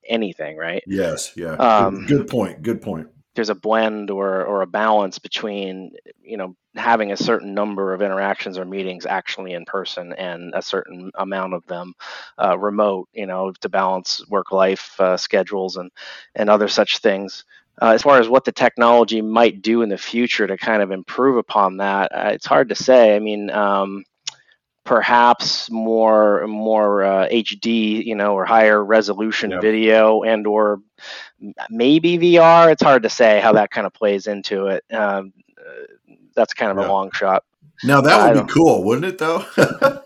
anything, 0.06 0.58
right? 0.58 0.82
Yes, 0.86 1.32
yeah. 1.34 1.52
Um, 1.52 2.04
good, 2.04 2.18
good 2.18 2.28
point. 2.28 2.62
Good 2.62 2.82
point. 2.82 3.08
There's 3.34 3.50
a 3.50 3.54
blend 3.54 4.10
or 4.10 4.44
or 4.44 4.62
a 4.62 4.66
balance 4.66 5.18
between 5.18 5.92
you 6.22 6.36
know 6.36 6.54
having 6.76 7.12
a 7.12 7.16
certain 7.16 7.54
number 7.54 7.94
of 7.94 8.02
interactions 8.02 8.58
or 8.58 8.64
meetings 8.64 9.06
actually 9.06 9.52
in 9.52 9.64
person 9.64 10.12
and 10.14 10.52
a 10.54 10.62
certain 10.62 11.10
amount 11.16 11.54
of 11.54 11.66
them 11.66 11.94
uh, 12.42 12.58
remote 12.58 13.08
you 13.12 13.26
know 13.26 13.52
to 13.60 13.68
balance 13.68 14.24
work 14.28 14.52
life 14.52 14.98
uh, 15.00 15.16
schedules 15.16 15.76
and 15.76 15.90
and 16.34 16.50
other 16.50 16.68
such 16.68 16.98
things. 16.98 17.44
Uh, 17.82 17.90
as 17.90 18.02
far 18.02 18.20
as 18.20 18.28
what 18.28 18.44
the 18.44 18.52
technology 18.52 19.20
might 19.20 19.60
do 19.60 19.82
in 19.82 19.88
the 19.88 19.98
future 19.98 20.46
to 20.46 20.56
kind 20.56 20.80
of 20.80 20.92
improve 20.92 21.36
upon 21.36 21.76
that 21.78 22.12
uh, 22.14 22.30
it's 22.32 22.46
hard 22.46 22.68
to 22.68 22.74
say. 22.74 23.16
I 23.16 23.18
mean 23.18 23.50
um, 23.50 24.04
perhaps 24.84 25.70
more 25.70 26.46
more 26.46 27.04
uh, 27.04 27.28
HD, 27.28 28.04
you 28.04 28.14
know, 28.14 28.34
or 28.34 28.44
higher 28.44 28.84
resolution 28.84 29.50
Yeah. 29.50 29.60
video 29.60 30.22
and 30.22 30.46
or 30.46 30.80
maybe 31.70 32.18
VR. 32.18 32.70
It's 32.70 32.82
hard 32.82 33.02
to 33.02 33.10
say 33.10 33.40
how 33.40 33.52
that 33.54 33.70
kind 33.70 33.86
of 33.86 33.92
plays 33.92 34.26
into 34.26 34.66
it. 34.66 34.84
Um, 34.92 35.32
uh, 35.58 36.14
that's 36.34 36.54
kind 36.54 36.70
of 36.70 36.78
a 36.78 36.88
long 36.88 37.10
shot. 37.12 37.44
Now 37.82 38.00
that 38.00 38.34
would 38.34 38.46
be 38.46 38.52
cool, 38.52 38.84
wouldn't 38.84 39.06
it? 39.06 39.18
Though. 39.18 39.44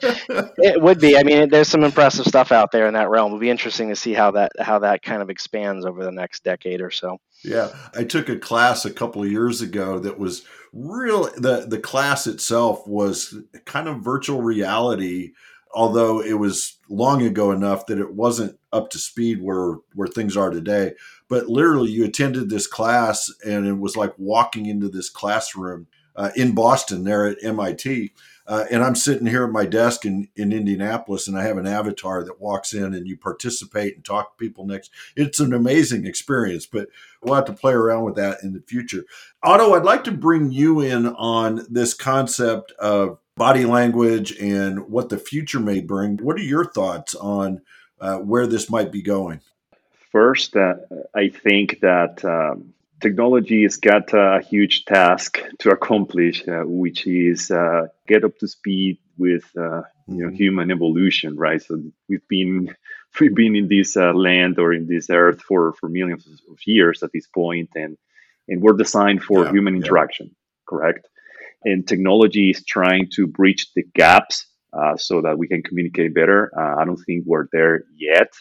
It 0.60 0.82
would 0.82 0.98
be. 0.98 1.16
I 1.16 1.22
mean, 1.22 1.48
there's 1.50 1.68
some 1.68 1.84
impressive 1.84 2.26
stuff 2.26 2.50
out 2.50 2.72
there 2.72 2.88
in 2.88 2.94
that 2.94 3.08
realm. 3.10 3.28
It'll 3.28 3.38
be 3.38 3.50
interesting 3.50 3.88
to 3.90 3.96
see 3.96 4.12
how 4.12 4.32
that 4.32 4.52
how 4.58 4.80
that 4.80 5.02
kind 5.02 5.22
of 5.22 5.30
expands 5.30 5.84
over 5.86 6.04
the 6.04 6.10
next 6.10 6.42
decade 6.42 6.80
or 6.80 6.90
so. 6.90 7.20
Yeah, 7.44 7.68
I 7.94 8.02
took 8.04 8.28
a 8.28 8.36
class 8.36 8.84
a 8.84 8.90
couple 8.90 9.22
of 9.22 9.30
years 9.30 9.60
ago 9.60 9.98
that 10.00 10.18
was 10.18 10.44
real. 10.72 11.24
the 11.36 11.66
The 11.68 11.78
class 11.78 12.26
itself 12.26 12.86
was 12.86 13.36
kind 13.64 13.88
of 13.88 14.00
virtual 14.00 14.42
reality, 14.42 15.32
although 15.74 16.20
it 16.20 16.38
was 16.38 16.78
long 16.88 17.22
ago 17.22 17.50
enough 17.50 17.86
that 17.86 17.98
it 17.98 18.14
wasn't 18.14 18.58
up 18.72 18.90
to 18.90 18.98
speed 18.98 19.42
where 19.42 19.76
where 19.94 20.08
things 20.08 20.36
are 20.36 20.50
today. 20.50 20.92
But 21.28 21.48
literally, 21.48 21.90
you 21.90 22.04
attended 22.04 22.48
this 22.50 22.66
class, 22.66 23.32
and 23.44 23.66
it 23.66 23.78
was 23.78 23.96
like 23.96 24.14
walking 24.16 24.66
into 24.66 24.88
this 24.88 25.10
classroom 25.10 25.86
uh, 26.16 26.30
in 26.34 26.54
Boston, 26.54 27.04
there 27.04 27.26
at 27.26 27.42
MIT. 27.42 28.12
Uh, 28.48 28.64
and 28.70 28.82
I'm 28.82 28.94
sitting 28.94 29.26
here 29.26 29.44
at 29.44 29.52
my 29.52 29.66
desk 29.66 30.06
in, 30.06 30.28
in 30.34 30.52
Indianapolis, 30.52 31.28
and 31.28 31.38
I 31.38 31.44
have 31.44 31.58
an 31.58 31.66
avatar 31.66 32.24
that 32.24 32.40
walks 32.40 32.72
in, 32.72 32.94
and 32.94 33.06
you 33.06 33.16
participate 33.16 33.94
and 33.94 34.04
talk 34.04 34.36
to 34.36 34.42
people 34.42 34.66
next. 34.66 34.90
It's 35.14 35.38
an 35.38 35.52
amazing 35.52 36.06
experience, 36.06 36.64
but 36.64 36.88
we'll 37.22 37.34
have 37.34 37.44
to 37.46 37.52
play 37.52 37.72
around 37.72 38.04
with 38.04 38.16
that 38.16 38.42
in 38.42 38.52
the 38.52 38.60
future. 38.60 39.04
Otto, 39.42 39.74
I'd 39.74 39.84
like 39.84 40.04
to 40.04 40.12
bring 40.12 40.50
you 40.52 40.80
in 40.80 41.06
on 41.06 41.66
this 41.70 41.94
concept 41.94 42.72
of 42.72 43.18
body 43.36 43.64
language 43.64 44.36
and 44.40 44.88
what 44.88 45.08
the 45.08 45.18
future 45.18 45.60
may 45.60 45.80
bring. 45.80 46.16
What 46.18 46.36
are 46.36 46.42
your 46.42 46.64
thoughts 46.64 47.14
on 47.14 47.60
uh, 48.00 48.18
where 48.18 48.46
this 48.46 48.68
might 48.70 48.90
be 48.92 49.02
going? 49.02 49.40
First, 50.10 50.56
uh, 50.56 50.74
I 51.14 51.28
think 51.28 51.80
that 51.80 52.24
um, 52.24 52.72
technology 53.00 53.62
has 53.64 53.76
got 53.76 54.12
a 54.14 54.40
huge 54.40 54.84
task 54.86 55.38
to 55.60 55.70
accomplish, 55.70 56.46
uh, 56.48 56.62
which 56.64 57.06
is 57.06 57.50
uh, 57.50 57.88
get 58.06 58.24
up 58.24 58.36
to 58.38 58.48
speed 58.48 58.98
with 59.18 59.44
uh, 59.56 59.82
you 60.06 60.22
know 60.24 60.30
Mhm. 60.30 60.36
human 60.36 60.70
evolution, 60.70 61.36
right? 61.36 61.60
So 61.62 61.82
we've 62.08 62.26
been 62.28 62.74
we've 63.20 63.34
been 63.34 63.56
in 63.56 63.68
this 63.68 63.96
uh, 63.96 64.12
land 64.12 64.58
or 64.58 64.72
in 64.72 64.86
this 64.86 65.10
earth 65.10 65.42
for 65.42 65.74
for 65.74 65.88
millions 65.88 66.26
of 66.26 66.58
years 66.66 67.02
at 67.02 67.10
this 67.12 67.26
point, 67.26 67.70
and 67.74 67.96
and 68.48 68.62
we're 68.62 68.74
designed 68.76 69.22
for 69.22 69.44
Yeah, 69.44 69.50
human 69.50 69.76
yeah. 69.82 69.82
interaction, 69.82 70.34
correct? 70.68 71.08
And 71.64 71.86
technology 71.86 72.50
is 72.50 72.64
trying 72.64 73.10
to 73.14 73.26
bridge 73.26 73.68
the 73.74 73.84
gaps 73.94 74.46
uh, 74.72 74.96
so 74.96 75.22
that 75.22 75.38
we 75.38 75.48
can 75.48 75.62
communicate 75.62 76.14
better. 76.14 76.52
Uh, 76.56 76.80
I 76.80 76.84
don't 76.84 77.02
think 77.06 77.24
we're 77.26 77.48
there 77.52 77.84
yet 77.96 78.32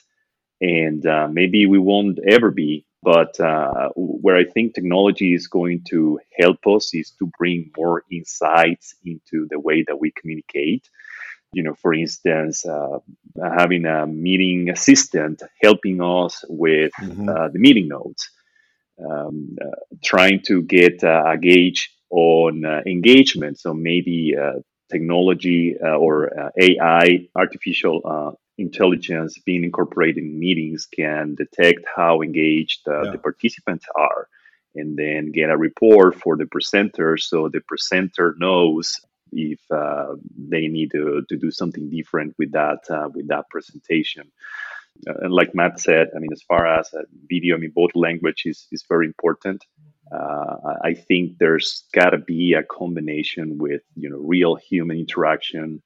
and 0.62 1.06
uh, 1.06 1.28
maybe 1.32 1.66
we 1.66 1.80
won't 1.80 2.20
ever 2.28 2.52
be. 2.52 2.86
But 3.04 3.40
uh, 3.40 3.90
where 3.96 4.36
I 4.36 4.44
think 4.44 4.74
technology 4.74 5.34
is 5.34 5.48
going 5.48 5.84
to 5.90 6.20
help 6.38 6.66
us 6.68 6.94
is 6.94 7.12
to 7.20 7.32
bring 7.38 7.72
more 7.78 8.04
insights 8.12 8.96
into 9.06 9.48
the 9.50 9.60
way 9.60 9.84
that 9.88 10.00
we 10.00 10.12
communicate. 10.20 10.90
You 11.54 11.64
know, 11.64 11.76
for 11.76 11.94
instance, 11.94 12.66
uh, 12.66 13.00
having 13.58 13.86
a 13.86 14.06
meeting 14.08 14.70
assistant 14.70 15.42
helping 15.64 16.02
us 16.02 16.44
with 16.50 16.94
Mhm. 17.02 17.28
uh, 17.28 17.50
the 17.50 17.60
meeting 17.60 17.88
notes, 17.88 18.30
um, 19.10 19.58
uh, 19.62 19.72
trying 20.04 20.42
to 20.48 20.62
get 20.64 21.04
uh, 21.04 21.24
a 21.28 21.38
gauge 21.38 21.92
on 22.12 22.66
uh, 22.66 22.82
engagement. 22.88 23.60
So 23.60 23.74
maybe 23.74 24.36
uh, 24.40 24.60
technology 24.92 25.76
uh, 25.84 25.98
or 25.98 26.38
uh, 26.40 26.50
AI, 26.60 27.28
artificial 27.36 28.02
uh, 28.06 28.32
intelligence, 28.58 29.40
being 29.46 29.64
incorporated 29.64 30.24
in 30.24 30.40
meetings 30.40 30.88
can 30.88 31.36
detect 31.36 31.82
how 31.96 32.22
engaged 32.22 32.88
uh, 32.88 33.06
Yeah. 33.06 33.12
the 33.12 33.20
participants 33.20 33.86
are, 33.96 34.28
and 34.76 34.98
then 34.98 35.32
get 35.32 35.50
a 35.50 35.58
report 35.58 36.16
for 36.16 36.38
the 36.38 36.46
presenter, 36.48 37.18
so 37.18 37.50
the 37.50 37.62
presenter 37.62 38.36
knows 38.40 39.00
if 39.32 39.60
uh, 39.72 40.16
they 40.38 40.68
need 40.68 40.92
to, 40.92 41.24
to 41.30 41.38
do 41.38 41.52
something 41.52 41.90
different 41.90 42.36
with 42.40 42.52
that 42.54 42.80
uh, 42.90 43.10
with 43.13 43.28
that 43.30 43.46
presentation. 43.50 44.24
Uh, 45.08 45.13
and 45.24 45.34
like 45.34 45.56
Matt 45.56 45.80
said, 45.80 46.10
I 46.16 46.20
mean, 46.20 46.32
as 46.34 46.44
far 46.44 46.68
as 46.68 46.94
uh, 46.94 47.04
video, 47.30 47.56
I 47.56 47.60
mean, 47.60 47.74
both 47.76 47.92
language 47.96 48.44
is, 48.46 48.68
is 48.72 48.84
very 48.90 49.08
important. 49.08 49.66
Uh, 50.12 50.56
I- 50.66 50.90
think 50.96 51.38
there's 51.40 51.86
got 51.94 52.12
to 52.12 52.20
be 52.20 52.54
a 52.54 52.63
combination 52.63 53.58
with 53.60 53.82
you 53.96 54.10
know 54.10 54.18
real 54.20 54.56
human 54.56 54.98
interaction 54.98 55.82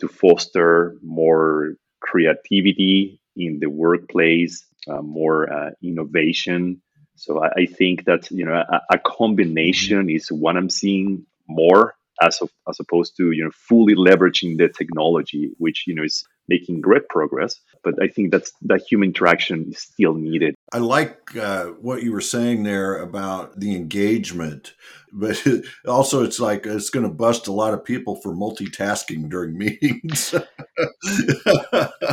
to 0.00 0.08
foster 0.08 0.96
more 1.02 1.74
creativity 2.00 3.20
in 3.36 3.60
the 3.60 3.68
workplace, 3.70 4.66
uh, 4.88 5.02
more 5.02 5.48
innovation. 5.82 6.82
So 7.16 7.42
I, 7.44 7.50
I 7.62 7.66
think 7.66 8.04
that 8.06 8.30
you 8.30 8.44
know 8.46 8.54
a, 8.54 8.82
a 8.92 8.98
combination 8.98 10.10
is 10.10 10.30
what 10.32 10.56
I'm 10.56 10.70
seeing 10.70 11.26
more 11.48 11.94
as 12.22 12.40
of, 12.40 12.50
as 12.68 12.78
opposed 12.80 13.16
to 13.16 13.32
you 13.32 13.44
know 13.44 13.50
fully 13.68 13.94
leveraging 13.94 14.58
the 14.58 14.68
technology, 14.68 15.50
which 15.58 15.84
you 15.86 15.94
know 15.94 16.04
is 16.04 16.24
making 16.48 16.80
great 16.80 17.08
progress. 17.08 17.56
But 17.84 18.02
I 18.02 18.08
think 18.08 18.32
that's 18.32 18.52
that 18.62 18.82
human 18.88 19.10
interaction 19.10 19.66
is 19.70 19.80
still 19.80 20.14
needed. 20.14 20.54
I 20.72 20.78
like 20.78 21.34
uh, 21.36 21.66
what 21.80 22.02
you 22.02 22.12
were 22.12 22.20
saying 22.20 22.62
there 22.64 22.98
about 22.98 23.58
the 23.58 23.74
engagement, 23.74 24.74
but 25.12 25.42
also 25.88 26.22
it's 26.24 26.38
like 26.40 26.66
it's 26.66 26.90
going 26.90 27.04
to 27.06 27.12
bust 27.12 27.48
a 27.48 27.52
lot 27.52 27.72
of 27.72 27.84
people 27.84 28.16
for 28.16 28.34
multitasking 28.34 29.30
during 29.30 29.56
meetings. 29.58 30.34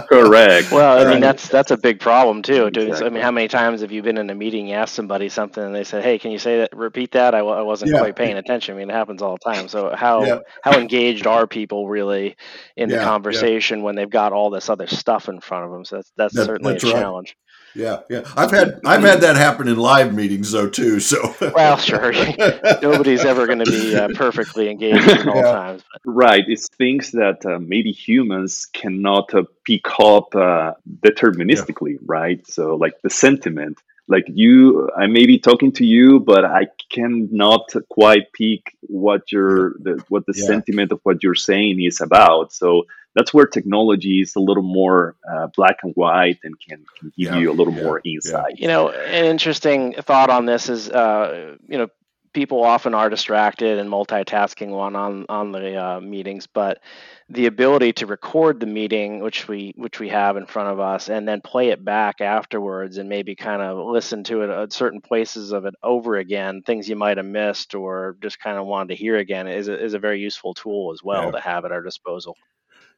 Correct. 0.10 0.72
Well, 0.72 1.06
I 1.06 1.12
mean 1.12 1.20
that's 1.22 1.50
that's 1.50 1.72
a 1.72 1.78
big 1.78 2.00
problem 2.00 2.42
too. 2.42 2.70
Doing- 2.72 2.94
I 2.94 3.10
mean, 3.10 3.22
how 3.22 3.32
many 3.32 3.48
times 3.48 3.82
have 3.82 3.92
you 3.92 4.02
been 4.02 4.18
in 4.18 4.30
a 4.30 4.36
meeting, 4.36 4.68
you 4.68 4.76
ask 4.76 4.94
somebody 4.94 5.30
something, 5.30 5.64
and 5.64 5.76
they 5.76 5.84
said, 5.84 6.04
"Hey, 6.04 6.18
can 6.18 6.32
you 6.32 6.40
say 6.40 6.60
that? 6.60 6.76
Repeat 6.76 7.12
that." 7.12 7.36
I, 7.36 7.40
I 7.40 7.62
wasn't 7.62 7.92
Yeah. 7.92 8.00
quite 8.00 8.16
paying 8.16 8.38
attention. 8.38 8.76
I 8.76 8.78
mean, 8.78 8.90
it 8.90 8.94
happens 8.94 9.22
all 9.22 9.38
the 9.44 9.54
time. 9.54 9.68
So 9.68 9.94
how 9.96 10.24
Yeah. 10.24 10.40
how 10.62 10.80
engaged 10.80 11.28
are 11.28 11.48
people 11.48 11.88
really 11.88 12.36
in 12.78 12.90
Yeah, 12.90 12.96
the 12.98 13.02
yeah. 13.02 13.08
conversation 13.08 13.84
when 13.84 13.96
they've 13.96 14.10
got 14.10 14.32
all 14.34 14.50
this 14.50 14.70
other 14.70 14.88
stuff 14.88 15.28
in 15.30 15.42
front 15.42 15.66
of 15.66 15.72
them? 15.72 15.86
So 15.86 15.98
that's 15.98 16.12
that's 16.16 16.34
That- 16.36 16.46
certainly 16.46 16.74
that's 16.74 16.84
a 16.86 16.88
right. 16.88 16.96
challenge. 17.02 17.36
Yeah, 17.76 18.00
yeah. 18.10 18.22
I've 18.38 18.52
had 18.52 18.80
I've 18.86 19.02
had 19.04 19.22
that 19.22 19.36
happen 19.36 19.68
in 19.68 19.76
live 19.78 20.14
meetings 20.14 20.52
though 20.52 20.70
too. 20.70 21.00
So 21.00 21.36
Well, 21.54 21.78
sure. 21.78 22.14
Nobody's 22.82 23.26
ever 23.26 23.46
going 23.46 23.60
to 23.60 23.66
be 23.66 23.96
uh, 23.96 24.08
perfectly 24.16 24.70
engaged 24.70 25.08
at 25.08 25.28
all 25.28 25.36
Yeah. 25.36 25.52
times. 25.52 25.84
Right. 26.06 26.44
It's 26.48 26.68
things 26.78 27.12
that 27.12 27.46
uh, 27.46 27.60
maybe 27.60 27.92
humans 27.92 28.68
cannot 28.74 29.34
uh, 29.34 29.44
pick 29.66 29.86
up 30.00 30.34
uh, 30.36 30.74
deterministically, 31.06 31.98
right? 32.06 32.46
So, 32.48 32.76
like 32.76 32.94
the 33.04 33.10
sentiment, 33.10 33.78
like 34.08 34.26
you, 34.28 34.90
I 34.96 35.08
may 35.08 35.26
be 35.26 35.40
talking 35.40 35.72
to 35.74 35.86
you, 35.86 36.20
but 36.20 36.46
I 36.46 36.68
cannot 36.92 37.74
quite 37.90 38.32
pick 38.34 38.76
what 38.82 39.32
your 39.32 39.74
the, 39.82 40.04
what 40.10 40.26
the 40.26 40.34
Yeah. 40.36 40.46
sentiment 40.48 40.92
of 40.92 41.00
what 41.04 41.24
you're 41.24 41.36
saying 41.36 41.82
is 41.82 42.00
about. 42.02 42.54
So 42.54 42.86
that's 43.16 43.34
where 43.34 43.46
technology 43.46 44.22
is 44.22 44.36
a 44.36 44.40
little 44.40 44.64
more 44.64 45.16
uh, 45.32 45.48
black 45.56 45.78
and 45.84 45.94
white 45.96 46.38
and 46.44 46.56
can, 46.60 46.86
can 47.00 47.14
give 47.18 47.34
Yeah, 47.34 47.38
you 47.38 47.52
a 47.52 47.54
little 47.54 47.74
yeah, 47.74 47.84
more 47.84 48.02
insight. 48.04 48.60
You 48.60 48.68
know, 48.68 48.90
an 48.90 49.26
interesting 49.26 49.94
thought 49.94 50.30
on 50.30 50.46
this 50.46 50.70
is, 50.70 50.90
uh, 50.90 51.56
you 51.68 51.78
know, 51.78 51.88
people 52.34 52.64
often 52.64 52.94
are 52.94 53.10
distracted 53.10 53.80
and 53.80 53.90
multitasking 53.90 54.68
one 54.68 54.96
on 54.96 55.26
on 55.30 55.54
the 55.54 55.82
uh, 55.82 56.00
meetings, 56.02 56.46
but 56.46 56.82
the 57.30 57.46
ability 57.46 57.94
to 57.94 58.06
record 58.06 58.60
the 58.60 58.66
meeting, 58.66 59.22
which 59.22 59.48
we 59.48 59.74
which 59.78 60.00
we 60.00 60.10
have 60.10 60.36
in 60.36 60.46
front 60.46 60.70
of 60.70 60.80
us, 60.80 61.10
and 61.10 61.26
then 61.28 61.40
play 61.40 61.70
it 61.70 61.84
back 61.84 62.20
afterwards, 62.20 62.98
and 62.98 63.08
maybe 63.08 63.36
kind 63.36 63.62
of 63.62 63.88
listen 63.88 64.24
to 64.26 64.42
it 64.42 64.50
at 64.50 64.74
certain 64.74 65.00
places 65.02 65.54
of 65.54 65.66
it 65.66 65.74
over 65.82 66.18
again, 66.18 66.62
things 66.62 66.90
you 66.90 66.98
might 66.98 67.18
have 67.18 67.26
missed 67.26 67.74
or 67.74 68.18
just 68.22 68.40
kind 68.40 68.58
of 68.58 68.66
wanted 68.68 68.90
to 68.90 68.96
hear 68.96 69.16
again, 69.16 69.48
is 69.48 69.70
a, 69.70 69.84
is 69.84 69.94
a 69.94 70.00
very 70.00 70.20
useful 70.20 70.54
tool 70.54 70.92
as 70.92 71.02
well 71.02 71.26
yeah. 71.26 71.32
to 71.32 71.40
have 71.40 71.64
at 71.64 71.72
our 71.72 71.82
disposal. 71.82 72.36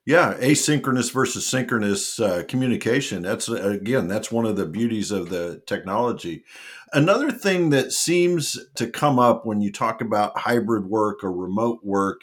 Yeah, 0.07 0.35
asynchronous 0.35 1.11
versus 1.11 1.45
synchronous 1.45 2.17
uh, 2.17 2.43
communication. 2.47 3.23
That's 3.23 3.49
again, 3.49 4.07
that's 4.07 4.31
one 4.31 4.45
of 4.45 4.55
the 4.55 4.65
beauties 4.65 5.11
of 5.11 5.27
the 5.27 5.61
technology. 5.65 6.45
Another 6.93 7.29
thing 7.29 7.71
that 7.71 7.91
seems 7.91 8.57
to 8.75 8.87
come 8.87 9.19
up 9.19 9.45
when 9.45 9.59
you 9.59 9.69
talk 9.69 9.99
about 9.99 10.37
hybrid 10.37 10.85
work 10.85 11.25
or 11.25 11.33
remote 11.33 11.81
work 11.83 12.21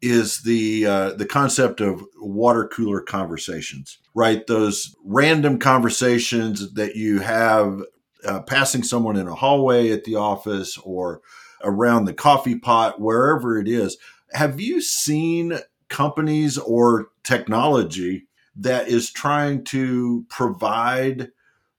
is 0.00 0.40
the 0.44 0.86
uh, 0.86 1.12
the 1.12 1.26
concept 1.26 1.82
of 1.82 2.02
water 2.16 2.66
cooler 2.66 3.02
conversations. 3.02 3.98
Right, 4.14 4.46
those 4.46 4.96
random 5.04 5.58
conversations 5.58 6.72
that 6.72 6.96
you 6.96 7.18
have 7.20 7.82
uh, 8.24 8.40
passing 8.40 8.82
someone 8.82 9.18
in 9.18 9.28
a 9.28 9.34
hallway 9.34 9.90
at 9.90 10.04
the 10.04 10.14
office 10.14 10.78
or 10.78 11.20
around 11.62 12.06
the 12.06 12.14
coffee 12.14 12.58
pot, 12.58 13.02
wherever 13.02 13.58
it 13.58 13.68
is. 13.68 13.98
Have 14.32 14.62
you 14.62 14.80
seen 14.80 15.58
companies 15.92 16.58
or 16.58 17.08
technology 17.22 18.26
that 18.56 18.88
is 18.88 19.12
trying 19.12 19.62
to 19.64 20.24
provide 20.28 21.28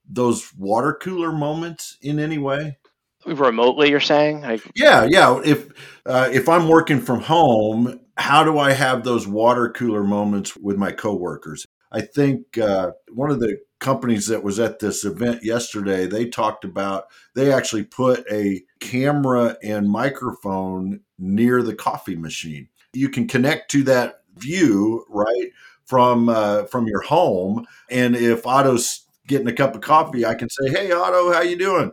those 0.07 0.53
water 0.55 0.93
cooler 0.93 1.31
moments 1.31 1.97
in 2.01 2.19
any 2.19 2.37
way? 2.37 2.77
Remotely, 3.25 3.89
you're 3.89 3.99
saying? 3.99 4.45
I... 4.45 4.59
Yeah, 4.75 5.07
yeah. 5.09 5.41
If 5.43 5.69
uh, 6.05 6.29
if 6.31 6.47
I'm 6.47 6.67
working 6.67 7.01
from 7.01 7.21
home, 7.21 7.99
how 8.17 8.43
do 8.43 8.59
I 8.59 8.73
have 8.73 9.03
those 9.03 9.27
water 9.27 9.69
cooler 9.69 10.03
moments 10.03 10.55
with 10.55 10.77
my 10.77 10.91
coworkers? 10.91 11.65
I 11.91 12.01
think 12.01 12.57
uh, 12.57 12.91
one 13.13 13.31
of 13.31 13.39
the 13.39 13.57
companies 13.79 14.27
that 14.27 14.43
was 14.43 14.59
at 14.59 14.79
this 14.79 15.05
event 15.05 15.43
yesterday, 15.43 16.05
they 16.05 16.27
talked 16.27 16.65
about 16.65 17.05
they 17.35 17.51
actually 17.51 17.83
put 17.83 18.25
a 18.31 18.63
camera 18.79 19.57
and 19.63 19.89
microphone 19.89 21.01
near 21.17 21.63
the 21.63 21.75
coffee 21.75 22.15
machine 22.15 22.67
you 22.93 23.09
can 23.09 23.27
connect 23.27 23.71
to 23.71 23.83
that 23.83 24.21
view 24.37 25.05
right 25.09 25.51
from 25.85 26.29
uh, 26.29 26.63
from 26.65 26.87
your 26.87 27.01
home. 27.01 27.65
And 27.89 28.15
if 28.15 28.47
otto's 28.47 29.01
getting 29.27 29.47
a 29.47 29.53
cup 29.53 29.73
of 29.73 29.79
coffee 29.79 30.25
i 30.25 30.35
can 30.35 30.49
say 30.49 30.69
hey 30.69 30.91
otto 30.91 31.31
how 31.31 31.41
you 31.41 31.57
doing? 31.57 31.91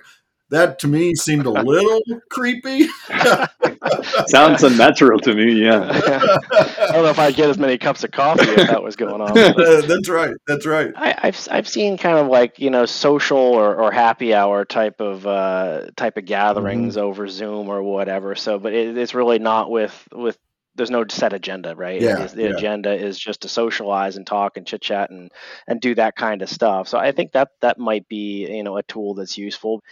That 0.51 0.81
to 0.81 0.89
me 0.89 1.15
seemed 1.15 1.47
a 1.47 1.51
little 1.51 2.01
creepy. 2.31 2.89
Sounds 4.27 4.65
unnatural 4.65 5.21
to 5.21 5.35
me 5.35 5.53
yeah. 5.53 5.83
I 6.03 6.93
don't 6.93 7.05
know 7.05 7.11
if 7.11 7.19
i'd 7.21 7.37
get 7.37 7.49
as 7.49 7.59
many 7.59 7.79
cups 7.79 8.03
of 8.03 8.11
coffee 8.11 8.49
if 8.49 8.69
that 8.69 8.83
was 8.83 8.97
going 8.97 9.21
on 9.21 9.33
that's 9.87 10.09
right 10.09 10.35
that's 10.49 10.67
right. 10.67 10.93
I, 10.97 11.27
have 11.27 11.49
I've 11.53 11.69
seen 11.69 11.97
kind 11.99 12.19
of 12.19 12.27
like 12.27 12.59
you 12.59 12.71
know 12.71 12.85
social 12.85 13.39
or, 13.39 13.77
or 13.77 13.93
happy 13.93 14.35
hour 14.35 14.65
type 14.65 15.01
of 15.01 15.25
uh, 15.27 15.91
type 15.97 16.17
of 16.17 16.25
gatherings 16.25 16.97
mm-hmm. 16.97 17.07
over 17.07 17.29
zoom 17.29 17.69
or 17.69 17.83
whatever. 17.83 18.35
So 18.35 18.59
but 18.59 18.73
it, 18.73 18.99
it's 18.99 19.15
really 19.15 19.39
not 19.39 19.71
with 19.71 20.09
with 20.13 20.37
there's 20.75 20.91
no 20.91 21.05
set 21.09 21.33
agenda, 21.33 21.75
right? 21.75 22.01
Yeah, 22.01 22.27
the 22.27 22.43
yeah. 22.45 22.57
agenda 22.57 22.93
is 22.93 23.19
just 23.19 23.43
to 23.43 23.49
socialize 23.49 24.17
and 24.17 24.27
talk 24.27 24.57
and 24.57 24.67
chit 24.67 24.83
chat 24.83 25.11
and 25.11 25.31
and 25.67 25.81
do 25.81 25.95
that 25.97 26.17
kind 26.17 26.43
of 26.43 26.49
stuff. 26.49 26.89
So 26.89 26.99
I 26.99 27.13
think 27.13 27.33
that 27.33 27.51
that 27.61 27.79
might 27.79 28.09
be 28.09 28.47
you 28.51 28.63
know 28.63 28.77
a 28.77 28.83
tool 28.85 29.15
that's 29.15 29.37
useful. 29.37 29.83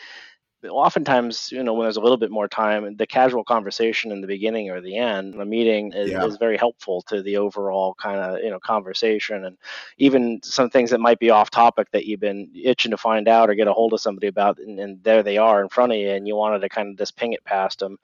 Oftentimes, 0.68 1.52
you 1.52 1.62
know, 1.62 1.72
when 1.72 1.84
there's 1.84 1.98
a 1.98 2.00
little 2.00 2.16
bit 2.16 2.32
more 2.32 2.48
time, 2.48 2.96
the 2.96 3.06
casual 3.06 3.44
conversation 3.44 4.10
in 4.10 4.20
the 4.20 4.26
beginning 4.26 4.70
or 4.70 4.80
the 4.80 4.96
end, 4.96 5.34
the 5.34 5.44
meeting 5.44 5.92
is, 5.92 6.10
yeah. 6.10 6.24
is 6.24 6.36
very 6.36 6.56
helpful 6.56 7.00
to 7.02 7.22
the 7.22 7.36
overall 7.36 7.94
kind 7.94 8.18
of 8.18 8.42
you 8.42 8.50
know 8.50 8.58
conversation, 8.58 9.44
and 9.44 9.56
even 9.98 10.40
some 10.42 10.70
things 10.70 10.90
that 10.90 11.00
might 11.00 11.20
be 11.20 11.30
off 11.30 11.50
topic 11.50 11.88
that 11.92 12.06
you've 12.06 12.20
been 12.20 12.50
itching 12.54 12.90
to 12.90 12.96
find 12.96 13.28
out 13.28 13.50
or 13.50 13.54
get 13.54 13.68
a 13.68 13.72
hold 13.72 13.92
of 13.92 14.00
somebody 14.00 14.26
about, 14.26 14.58
and, 14.58 14.78
and 14.80 15.02
there 15.04 15.22
they 15.22 15.38
are 15.38 15.62
in 15.62 15.68
front 15.68 15.92
of 15.92 15.98
you, 15.98 16.10
and 16.10 16.26
you 16.26 16.34
wanted 16.34 16.60
to 16.60 16.68
kind 16.68 16.88
of 16.88 16.98
just 16.98 17.16
ping 17.16 17.32
it 17.32 17.44
past 17.44 17.80
them. 17.80 17.98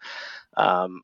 Um, 0.56 1.02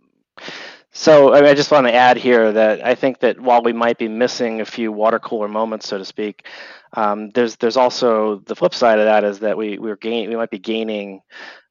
so 0.92 1.32
I 1.32 1.54
just 1.54 1.70
want 1.70 1.86
to 1.86 1.94
add 1.94 2.16
here 2.16 2.50
that 2.52 2.84
I 2.84 2.94
think 2.94 3.20
that 3.20 3.40
while 3.40 3.62
we 3.62 3.72
might 3.72 3.98
be 3.98 4.08
missing 4.08 4.60
a 4.60 4.64
few 4.64 4.90
water 4.90 5.18
cooler 5.18 5.48
moments, 5.48 5.88
so 5.88 5.98
to 5.98 6.04
speak, 6.04 6.46
um, 6.94 7.30
there's 7.30 7.56
there's 7.56 7.76
also 7.76 8.40
the 8.46 8.56
flip 8.56 8.74
side 8.74 8.98
of 8.98 9.04
that 9.04 9.22
is 9.22 9.38
that 9.40 9.56
we 9.56 9.78
we're 9.78 9.96
gain 9.96 10.28
we 10.28 10.36
might 10.36 10.50
be 10.50 10.58
gaining 10.58 11.20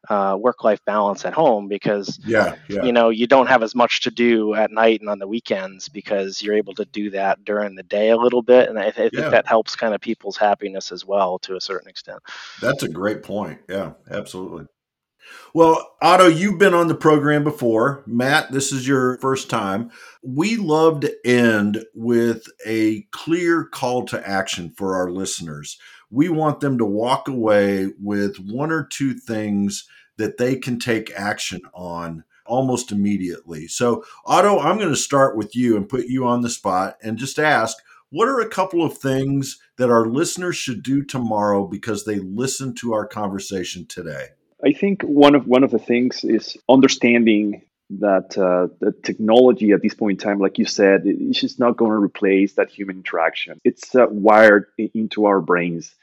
uh, 0.07 0.37
work 0.39 0.63
life 0.63 0.79
balance 0.85 1.25
at 1.25 1.33
home 1.33 1.67
because 1.67 2.17
yeah, 2.25 2.55
yeah, 2.69 2.83
you 2.83 2.93
know 2.93 3.09
you 3.09 3.27
don't 3.27 3.47
have 3.47 3.61
as 3.61 3.75
much 3.75 3.99
to 4.01 4.11
do 4.11 4.55
at 4.55 4.71
night 4.71 5.01
and 5.01 5.09
on 5.09 5.19
the 5.19 5.27
weekends 5.27 5.89
because 5.89 6.41
you're 6.41 6.55
able 6.55 6.73
to 6.73 6.85
do 6.85 7.09
that 7.09 7.43
during 7.43 7.75
the 7.75 7.83
day 7.83 8.09
a 8.09 8.17
little 8.17 8.41
bit, 8.41 8.69
and 8.69 8.79
I, 8.79 8.85
I 8.85 8.91
think 8.91 9.13
yeah. 9.13 9.29
that 9.29 9.45
helps 9.45 9.75
kind 9.75 9.93
of 9.93 9.99
people's 9.99 10.37
happiness 10.37 10.93
as 10.93 11.05
well 11.05 11.37
to 11.39 11.57
a 11.57 11.61
certain 11.61 11.89
extent. 11.89 12.19
That's 12.61 12.83
a 12.83 12.89
great 12.89 13.21
point. 13.21 13.59
Yeah, 13.67 13.93
absolutely. 14.09 14.67
Well, 15.53 15.95
Otto, 16.01 16.27
you've 16.27 16.59
been 16.59 16.73
on 16.73 16.87
the 16.87 16.95
program 16.95 17.43
before. 17.43 18.03
Matt, 18.05 18.51
this 18.51 18.71
is 18.71 18.87
your 18.87 19.17
first 19.17 19.49
time. 19.49 19.91
We 20.21 20.57
love 20.57 21.01
to 21.01 21.15
end 21.25 21.85
with 21.93 22.45
a 22.65 23.03
clear 23.11 23.63
call 23.63 24.05
to 24.07 24.27
action 24.27 24.73
for 24.77 24.95
our 24.95 25.09
listeners. 25.09 25.77
We 26.11 26.29
want 26.29 26.59
them 26.59 26.77
to 26.77 26.85
walk 26.85 27.27
away 27.27 27.89
with 27.99 28.37
one 28.37 28.71
or 28.71 28.83
two 28.83 29.13
things 29.13 29.87
that 30.17 30.37
they 30.37 30.55
can 30.55 30.79
take 30.79 31.11
action 31.15 31.61
on 31.73 32.23
almost 32.45 32.91
immediately. 32.91 33.67
So, 33.67 34.03
Otto, 34.25 34.59
I'm 34.59 34.77
going 34.77 34.89
to 34.89 34.95
start 34.95 35.37
with 35.37 35.55
you 35.55 35.77
and 35.77 35.87
put 35.87 36.07
you 36.07 36.25
on 36.25 36.41
the 36.41 36.49
spot 36.49 36.97
and 37.01 37.17
just 37.17 37.39
ask 37.39 37.77
what 38.11 38.27
are 38.27 38.39
a 38.39 38.49
couple 38.49 38.83
of 38.83 38.97
things 38.97 39.59
that 39.77 39.91
our 39.91 40.07
listeners 40.07 40.55
should 40.55 40.81
do 40.81 41.03
tomorrow 41.03 41.67
because 41.67 42.05
they 42.05 42.17
listened 42.17 42.75
to 42.77 42.91
our 42.91 43.05
conversation 43.05 43.85
today? 43.85 44.29
I 44.63 44.73
think 44.73 45.03
one 45.03 45.35
of 45.35 45.47
one 45.47 45.63
of 45.63 45.71
the 45.71 45.79
things 45.79 46.23
is 46.23 46.57
understanding 46.67 47.61
that 47.91 48.37
uh, 48.37 48.67
the 48.79 48.91
technology 49.03 49.71
at 49.71 49.81
this 49.81 49.93
point 49.93 50.21
in 50.21 50.23
time, 50.23 50.39
like 50.39 50.57
you 50.57 50.65
said, 50.65 51.01
it's 51.05 51.39
just 51.39 51.59
not 51.59 51.77
going 51.77 51.91
to 51.91 51.97
replace 51.97 52.53
that 52.53 52.69
human 52.69 52.97
interaction. 52.97 53.59
It's 53.63 53.95
uh, 53.95 54.07
wired 54.09 54.65
into 54.93 55.25
our 55.25 55.41
brains. 55.41 55.95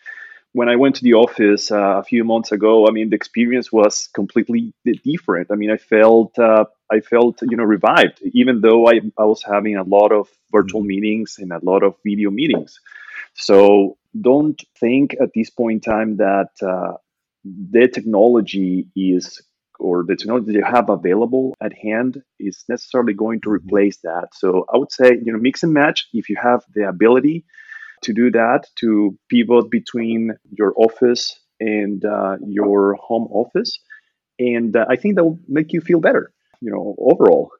When 0.52 0.68
I 0.68 0.76
went 0.76 0.96
to 0.96 1.04
the 1.04 1.14
office 1.14 1.70
uh, 1.70 1.98
a 1.98 2.02
few 2.02 2.24
months 2.24 2.50
ago, 2.50 2.88
I 2.88 2.90
mean, 2.90 3.10
the 3.10 3.16
experience 3.16 3.70
was 3.70 4.08
completely 4.14 4.72
different. 5.04 5.50
I 5.52 5.54
mean, 5.54 5.70
I 5.70 5.76
felt 5.76 6.36
uh, 6.38 6.64
I 6.90 7.00
felt 7.00 7.42
you 7.42 7.56
know 7.56 7.64
revived, 7.64 8.22
even 8.32 8.62
though 8.62 8.88
I, 8.88 9.00
I 9.18 9.24
was 9.24 9.42
having 9.42 9.76
a 9.76 9.82
lot 9.82 10.12
of 10.12 10.28
virtual 10.50 10.80
mm-hmm. 10.80 10.88
meetings 10.88 11.36
and 11.38 11.52
a 11.52 11.60
lot 11.62 11.82
of 11.82 11.94
video 12.02 12.30
meetings. 12.30 12.80
So 13.34 13.98
don't 14.18 14.60
think 14.80 15.14
at 15.20 15.30
this 15.34 15.50
point 15.50 15.86
in 15.86 15.92
time 15.92 16.16
that 16.16 16.50
uh, 16.62 16.94
the 17.70 17.88
technology 17.88 18.88
is 18.96 19.42
or 19.78 20.04
the 20.06 20.16
technology 20.16 20.52
you 20.52 20.64
have 20.64 20.88
available 20.88 21.54
at 21.60 21.72
hand 21.76 22.22
is 22.40 22.64
necessarily 22.68 23.12
going 23.12 23.40
to 23.42 23.48
mm-hmm. 23.48 23.66
replace 23.66 23.98
that. 23.98 24.28
So 24.32 24.64
I 24.72 24.78
would 24.78 24.92
say, 24.92 25.18
you 25.22 25.32
know, 25.32 25.38
mix 25.38 25.62
and 25.62 25.72
match 25.72 26.08
if 26.12 26.28
you 26.28 26.36
have 26.42 26.64
the 26.74 26.88
ability 26.88 27.44
to 28.02 28.12
do 28.12 28.30
that, 28.30 28.66
to 28.76 29.18
pivot 29.28 29.70
between 29.70 30.32
your 30.50 30.72
office 30.76 31.38
and 31.60 32.04
uh, 32.04 32.36
your 32.46 32.94
home 32.94 33.28
office. 33.30 33.78
And 34.38 34.76
uh, 34.76 34.84
I 34.88 34.96
think 34.96 35.16
that 35.16 35.24
will 35.24 35.40
make 35.48 35.72
you 35.72 35.80
feel 35.80 36.00
better, 36.00 36.32
you 36.60 36.70
know, 36.70 36.94
overall. 36.98 37.50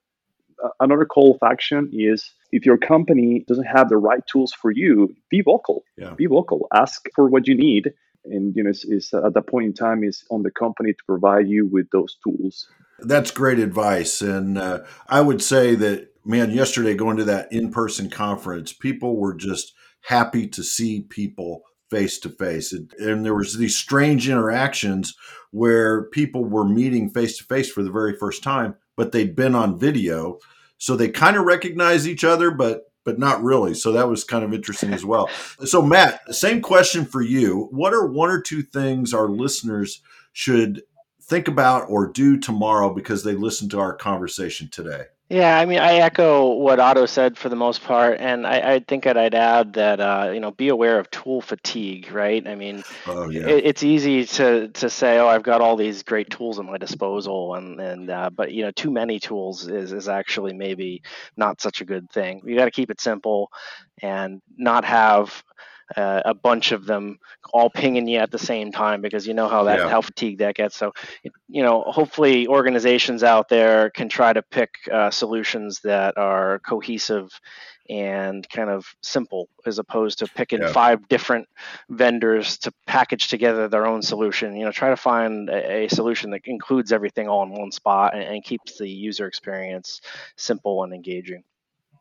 Uh, 0.63 0.69
another 0.81 1.05
call 1.05 1.35
of 1.35 1.49
action 1.49 1.91
is 1.93 2.31
if 2.53 2.65
your 2.65 2.79
company 2.79 3.45
doesn't 3.47 3.65
have 3.65 3.89
the 3.89 3.97
right 3.97 4.23
tools 4.31 4.53
for 4.53 4.71
you, 4.71 5.15
be 5.31 5.43
vocal. 5.43 5.85
Yeah. 5.97 6.15
Be 6.15 6.27
vocal. 6.27 6.67
Ask 6.73 7.07
for 7.15 7.29
what 7.29 7.47
you 7.47 7.55
need 7.55 7.93
and 8.31 8.55
you 8.57 8.63
know 8.63 8.71
is 8.71 9.13
at 9.13 9.35
that 9.35 9.47
point 9.47 9.67
in 9.67 9.73
time 9.73 10.05
is 10.05 10.25
on 10.31 10.43
the 10.43 10.51
company 10.51 10.93
to 10.93 11.05
provide 11.07 11.49
you 11.49 11.67
with 11.67 11.89
those 11.91 12.17
tools. 12.23 12.69
That's 13.01 13.31
great 13.31 13.59
advice 13.59 14.23
and 14.23 14.57
uh, 14.57 14.81
i 15.09 15.21
would 15.21 15.43
say 15.43 15.75
that 15.75 16.15
man 16.25 16.51
yesterday 16.51 16.95
going 16.95 17.19
to 17.19 17.25
that 17.25 17.53
in-person 17.53 18.09
conference 18.11 18.73
people 18.73 19.17
were 19.17 19.35
just 19.35 19.75
happy 20.03 20.47
to 20.49 20.63
see 20.63 21.03
people 21.03 21.63
face 21.91 22.19
to 22.21 22.31
face 22.31 22.73
and 22.73 23.25
there 23.25 23.35
was 23.35 23.59
these 23.59 23.77
strange 23.77 24.29
interactions 24.29 25.15
where 25.51 26.05
people 26.05 26.45
were 26.45 26.65
meeting 26.65 27.11
face 27.11 27.37
to 27.39 27.45
face 27.45 27.71
for 27.71 27.83
the 27.83 27.93
very 27.93 28.17
first 28.17 28.43
time 28.43 28.75
but 28.97 29.13
they'd 29.13 29.37
been 29.37 29.55
on 29.55 29.79
video 29.79 30.39
so 30.79 30.97
they 30.97 31.09
kind 31.09 31.37
of 31.37 31.45
recognize 31.45 32.09
each 32.09 32.25
other 32.25 32.51
but 32.51 32.91
but 33.07 33.19
not 33.19 33.43
really. 33.43 33.73
So 33.73 33.93
that 33.93 34.09
was 34.09 34.25
kind 34.25 34.45
of 34.45 34.53
interesting 34.53 34.93
as 34.93 35.07
well. 35.07 35.31
So, 35.65 35.81
Matt, 35.81 36.35
same 36.35 36.61
question 36.61 37.07
for 37.07 37.23
you. 37.23 37.69
What 37.71 37.95
are 37.95 38.07
one 38.07 38.31
or 38.31 38.43
two 38.43 38.63
things 38.63 39.15
our 39.15 39.29
listeners 39.29 40.03
should 40.33 40.83
think 41.23 41.49
about 41.49 41.89
or 41.89 42.09
do 42.09 42.37
tomorrow 42.37 42.93
because 42.93 43.25
they 43.25 43.35
listened 43.35 43.71
to 43.71 43.79
our 43.79 43.95
conversation 43.95 44.69
today? 44.69 45.05
Yeah, 45.29 45.59
I 45.59 45.65
mean, 45.65 45.81
I 45.81 45.95
echo 45.95 46.53
what 46.53 46.79
Otto 46.79 47.05
said 47.05 47.37
for 47.37 47.49
the 47.49 47.57
most 47.57 47.83
part, 47.83 48.21
and 48.21 48.47
I, 48.47 48.75
I 48.75 48.79
think 48.79 49.05
that 49.05 49.19
I'd 49.19 49.35
add 49.35 49.73
that 49.73 49.99
uh, 49.99 50.31
you 50.33 50.39
know 50.39 50.53
be 50.53 50.69
aware 50.69 51.01
of 51.01 51.11
tool 51.11 51.41
fatigue, 51.41 52.13
right? 52.13 52.47
I 52.47 52.55
mean, 52.55 52.85
oh, 53.09 53.29
yeah. 53.29 53.49
it, 53.49 53.67
it's 53.67 53.83
easy 53.83 54.25
to 54.25 54.69
to 54.69 54.89
say, 54.89 55.19
oh, 55.19 55.27
I've 55.27 55.43
got 55.43 55.61
all 55.61 55.75
these 55.75 56.05
great 56.05 56.31
tools 56.31 56.61
at 56.61 56.65
my 56.65 56.79
disposal, 56.79 57.57
and 57.57 57.81
and 57.81 58.09
uh, 58.09 58.31
but 58.31 58.53
you 58.53 58.63
know, 58.63 58.71
too 58.71 58.93
many 58.93 59.19
tools 59.19 59.67
is 59.67 59.93
is 59.93 60.09
actually 60.09 60.53
maybe 60.53 61.03
not 61.37 61.61
such 61.61 61.81
a 61.81 61.85
good 61.85 62.09
thing. 62.09 62.43
You 62.45 62.57
got 62.57 62.67
to 62.67 62.71
keep 62.71 62.93
it 62.93 63.01
simple, 63.01 63.51
and 64.03 64.41
not 64.57 64.85
have 64.85 65.43
uh, 65.97 66.23
a 66.25 66.35
bunch 66.35 66.73
of 66.73 66.87
them 66.87 67.19
all 67.53 67.71
pinging 67.71 68.09
you 68.09 68.19
at 68.19 68.31
the 68.31 68.39
same 68.39 68.73
time 68.73 69.01
because 69.01 69.27
you 69.27 69.35
know 69.35 69.49
how 69.49 69.65
that 69.65 69.79
yeah. 69.79 69.89
how 69.89 70.01
fatigued 70.01 70.41
that 70.41 70.57
gets. 70.57 70.77
So, 70.77 70.93
you 71.49 71.63
know, 71.63 71.83
hopefully 71.83 72.49
organizations 72.49 73.23
out 73.23 73.49
there 73.49 73.91
can 73.91 74.09
try 74.09 74.33
to 74.33 74.43
pick 74.43 74.71
uh, 74.93 75.11
solutions 75.11 75.81
that 75.85 76.17
are 76.17 76.61
cohesive 76.61 77.31
and 77.89 78.49
kind 78.49 78.71
of 78.71 78.87
simple 79.01 79.49
as 79.65 79.79
opposed 79.79 80.19
to 80.19 80.27
picking 80.27 80.61
yeah. 80.61 80.73
five 80.73 81.07
different 81.09 81.47
vendors 81.89 82.59
to 82.59 82.73
package 82.87 83.29
together 83.29 83.69
their 83.69 83.87
own 83.87 84.03
solution 84.03 84.57
you 84.57 84.65
know 84.65 84.73
try 84.73 84.91
to 84.91 84.97
find 84.97 85.49
a, 85.49 85.85
a 85.85 85.89
solution 85.89 86.31
that 86.31 86.41
includes 86.47 86.93
everything 86.93 87.29
all 87.29 87.45
in 87.45 87.51
one 87.53 87.71
spot 87.71 88.13
and, 88.15 88.25
and 88.25 88.45
keeps 88.45 88.79
the 88.79 88.89
user 88.89 89.27
experience 89.27 90.01
simple 90.37 90.83
and 90.83 90.93
engaging 90.93 91.45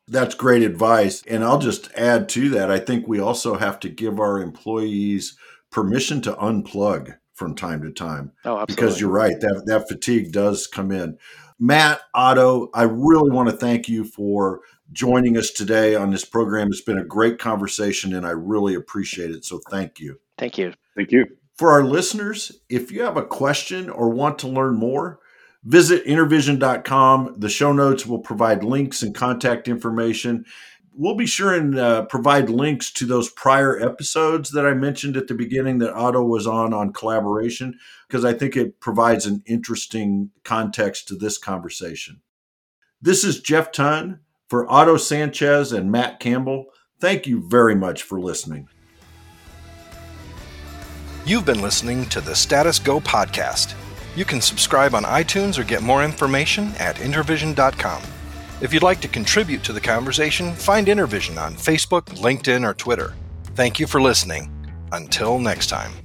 that's 0.08 0.36
great 0.36 0.64
advice. 0.64 1.24
And 1.28 1.44
I'll 1.44 1.60
just 1.60 1.92
add 1.94 2.30
to 2.30 2.50
that. 2.50 2.70
I 2.70 2.80
think 2.80 3.08
we 3.08 3.20
also 3.20 3.58
have 3.58 3.80
to 3.82 3.90
give 3.90 4.20
our 4.20 4.40
employees 4.40 5.38
permission 5.72 6.22
to 6.22 6.34
unplug 6.34 7.18
from 7.34 7.56
time 7.56 7.82
to 7.82 7.92
time. 7.92 8.32
Oh, 8.46 8.60
absolutely. 8.60 8.76
Because 8.76 9.02
you're 9.02 9.10
right, 9.10 9.40
that, 9.40 9.64
that 9.66 9.88
fatigue 9.88 10.32
does 10.32 10.68
come 10.68 10.92
in. 10.92 11.18
Matt, 11.60 12.02
Otto, 12.14 12.70
I 12.74 12.84
really 12.84 13.32
want 13.32 13.50
to 13.50 13.56
thank 13.56 13.88
you 13.88 14.04
for 14.04 14.62
joining 14.92 15.38
us 15.38 15.52
today 15.52 15.96
on 15.96 16.12
this 16.12 16.26
program. 16.26 16.68
It's 16.68 16.82
been 16.82 17.00
a 17.00 17.06
great 17.06 17.40
conversation 17.40 18.14
and 18.14 18.26
I 18.26 18.32
really 18.32 18.76
appreciate 18.76 19.32
it. 19.32 19.46
So 19.46 19.60
thank 19.70 20.00
you. 20.00 20.20
Thank 20.38 20.58
you. 20.58 20.74
Thank 20.96 21.12
you. 21.12 21.26
For 21.56 21.72
our 21.72 21.84
listeners, 21.84 22.60
if 22.70 22.92
you 22.92 23.04
have 23.04 23.18
a 23.18 23.26
question 23.26 23.90
or 23.90 24.10
want 24.10 24.40
to 24.40 24.48
learn 24.48 24.76
more, 24.76 25.20
Visit 25.66 26.06
intervision.com. 26.06 27.36
The 27.40 27.50
show 27.50 27.74
notes 27.74 28.06
will 28.06 28.20
provide 28.20 28.64
links 28.64 29.02
and 29.02 29.16
contact 29.16 29.68
information. 29.68 30.46
We'll 30.94 31.16
be 31.16 31.26
sure 31.26 31.54
and 31.54 31.78
uh, 31.78 32.06
provide 32.06 32.50
links 32.50 32.92
to 32.94 33.06
those 33.06 33.30
prior 33.30 33.78
episodes 33.82 34.52
that 34.52 34.66
I 34.66 34.76
mentioned 34.76 35.18
at 35.18 35.28
the 35.28 35.34
beginning 35.34 35.80
that 35.80 35.94
Otto 35.94 36.24
was 36.24 36.48
on 36.48 36.74
on 36.74 36.94
collaboration, 36.94 37.78
because 38.08 38.24
I 38.24 38.34
think 38.34 38.56
it 38.56 38.80
provides 38.80 39.26
an 39.26 39.44
interesting 39.46 40.30
context 40.44 41.08
to 41.10 41.16
this 41.16 41.38
conversation. 41.38 42.22
This 43.02 43.24
is 43.24 43.42
Jeff 43.42 43.72
Tan 43.72 44.20
for 44.48 44.72
Otto 44.72 44.98
Sanchez 44.98 45.72
and 45.72 45.92
Matt 45.92 46.20
Campbell. 46.20 46.68
Thank 47.00 47.28
you 47.28 47.46
very 47.50 47.76
much 47.76 48.04
for 48.04 48.22
listening. 48.22 48.70
You've 51.26 51.46
been 51.46 51.62
listening 51.62 52.06
to 52.06 52.22
the 52.22 52.36
Status 52.36 52.78
Go 52.78 53.00
podcast. 53.00 53.74
You 54.16 54.26
can 54.26 54.42
subscribe 54.42 54.96
on 54.96 55.04
iTunes 55.04 55.60
or 55.60 55.64
get 55.64 55.82
more 55.82 56.04
information 56.04 56.74
at 56.80 56.96
intervision.com. 56.98 58.02
If 58.62 58.74
you'd 58.74 58.84
like 58.84 59.02
to 59.02 59.08
contribute 59.08 59.64
to 59.66 59.74
the 59.74 59.82
conversation, 59.82 60.54
find 60.54 60.88
Intervision 60.88 61.42
on 61.42 61.56
Facebook, 61.56 62.06
LinkedIn, 62.20 62.66
or 62.66 62.74
Twitter. 62.74 63.14
Thank 63.56 63.80
you 63.80 63.88
for 63.88 64.02
listening. 64.02 64.50
Until 64.92 65.40
next 65.40 65.68
time. 65.68 66.05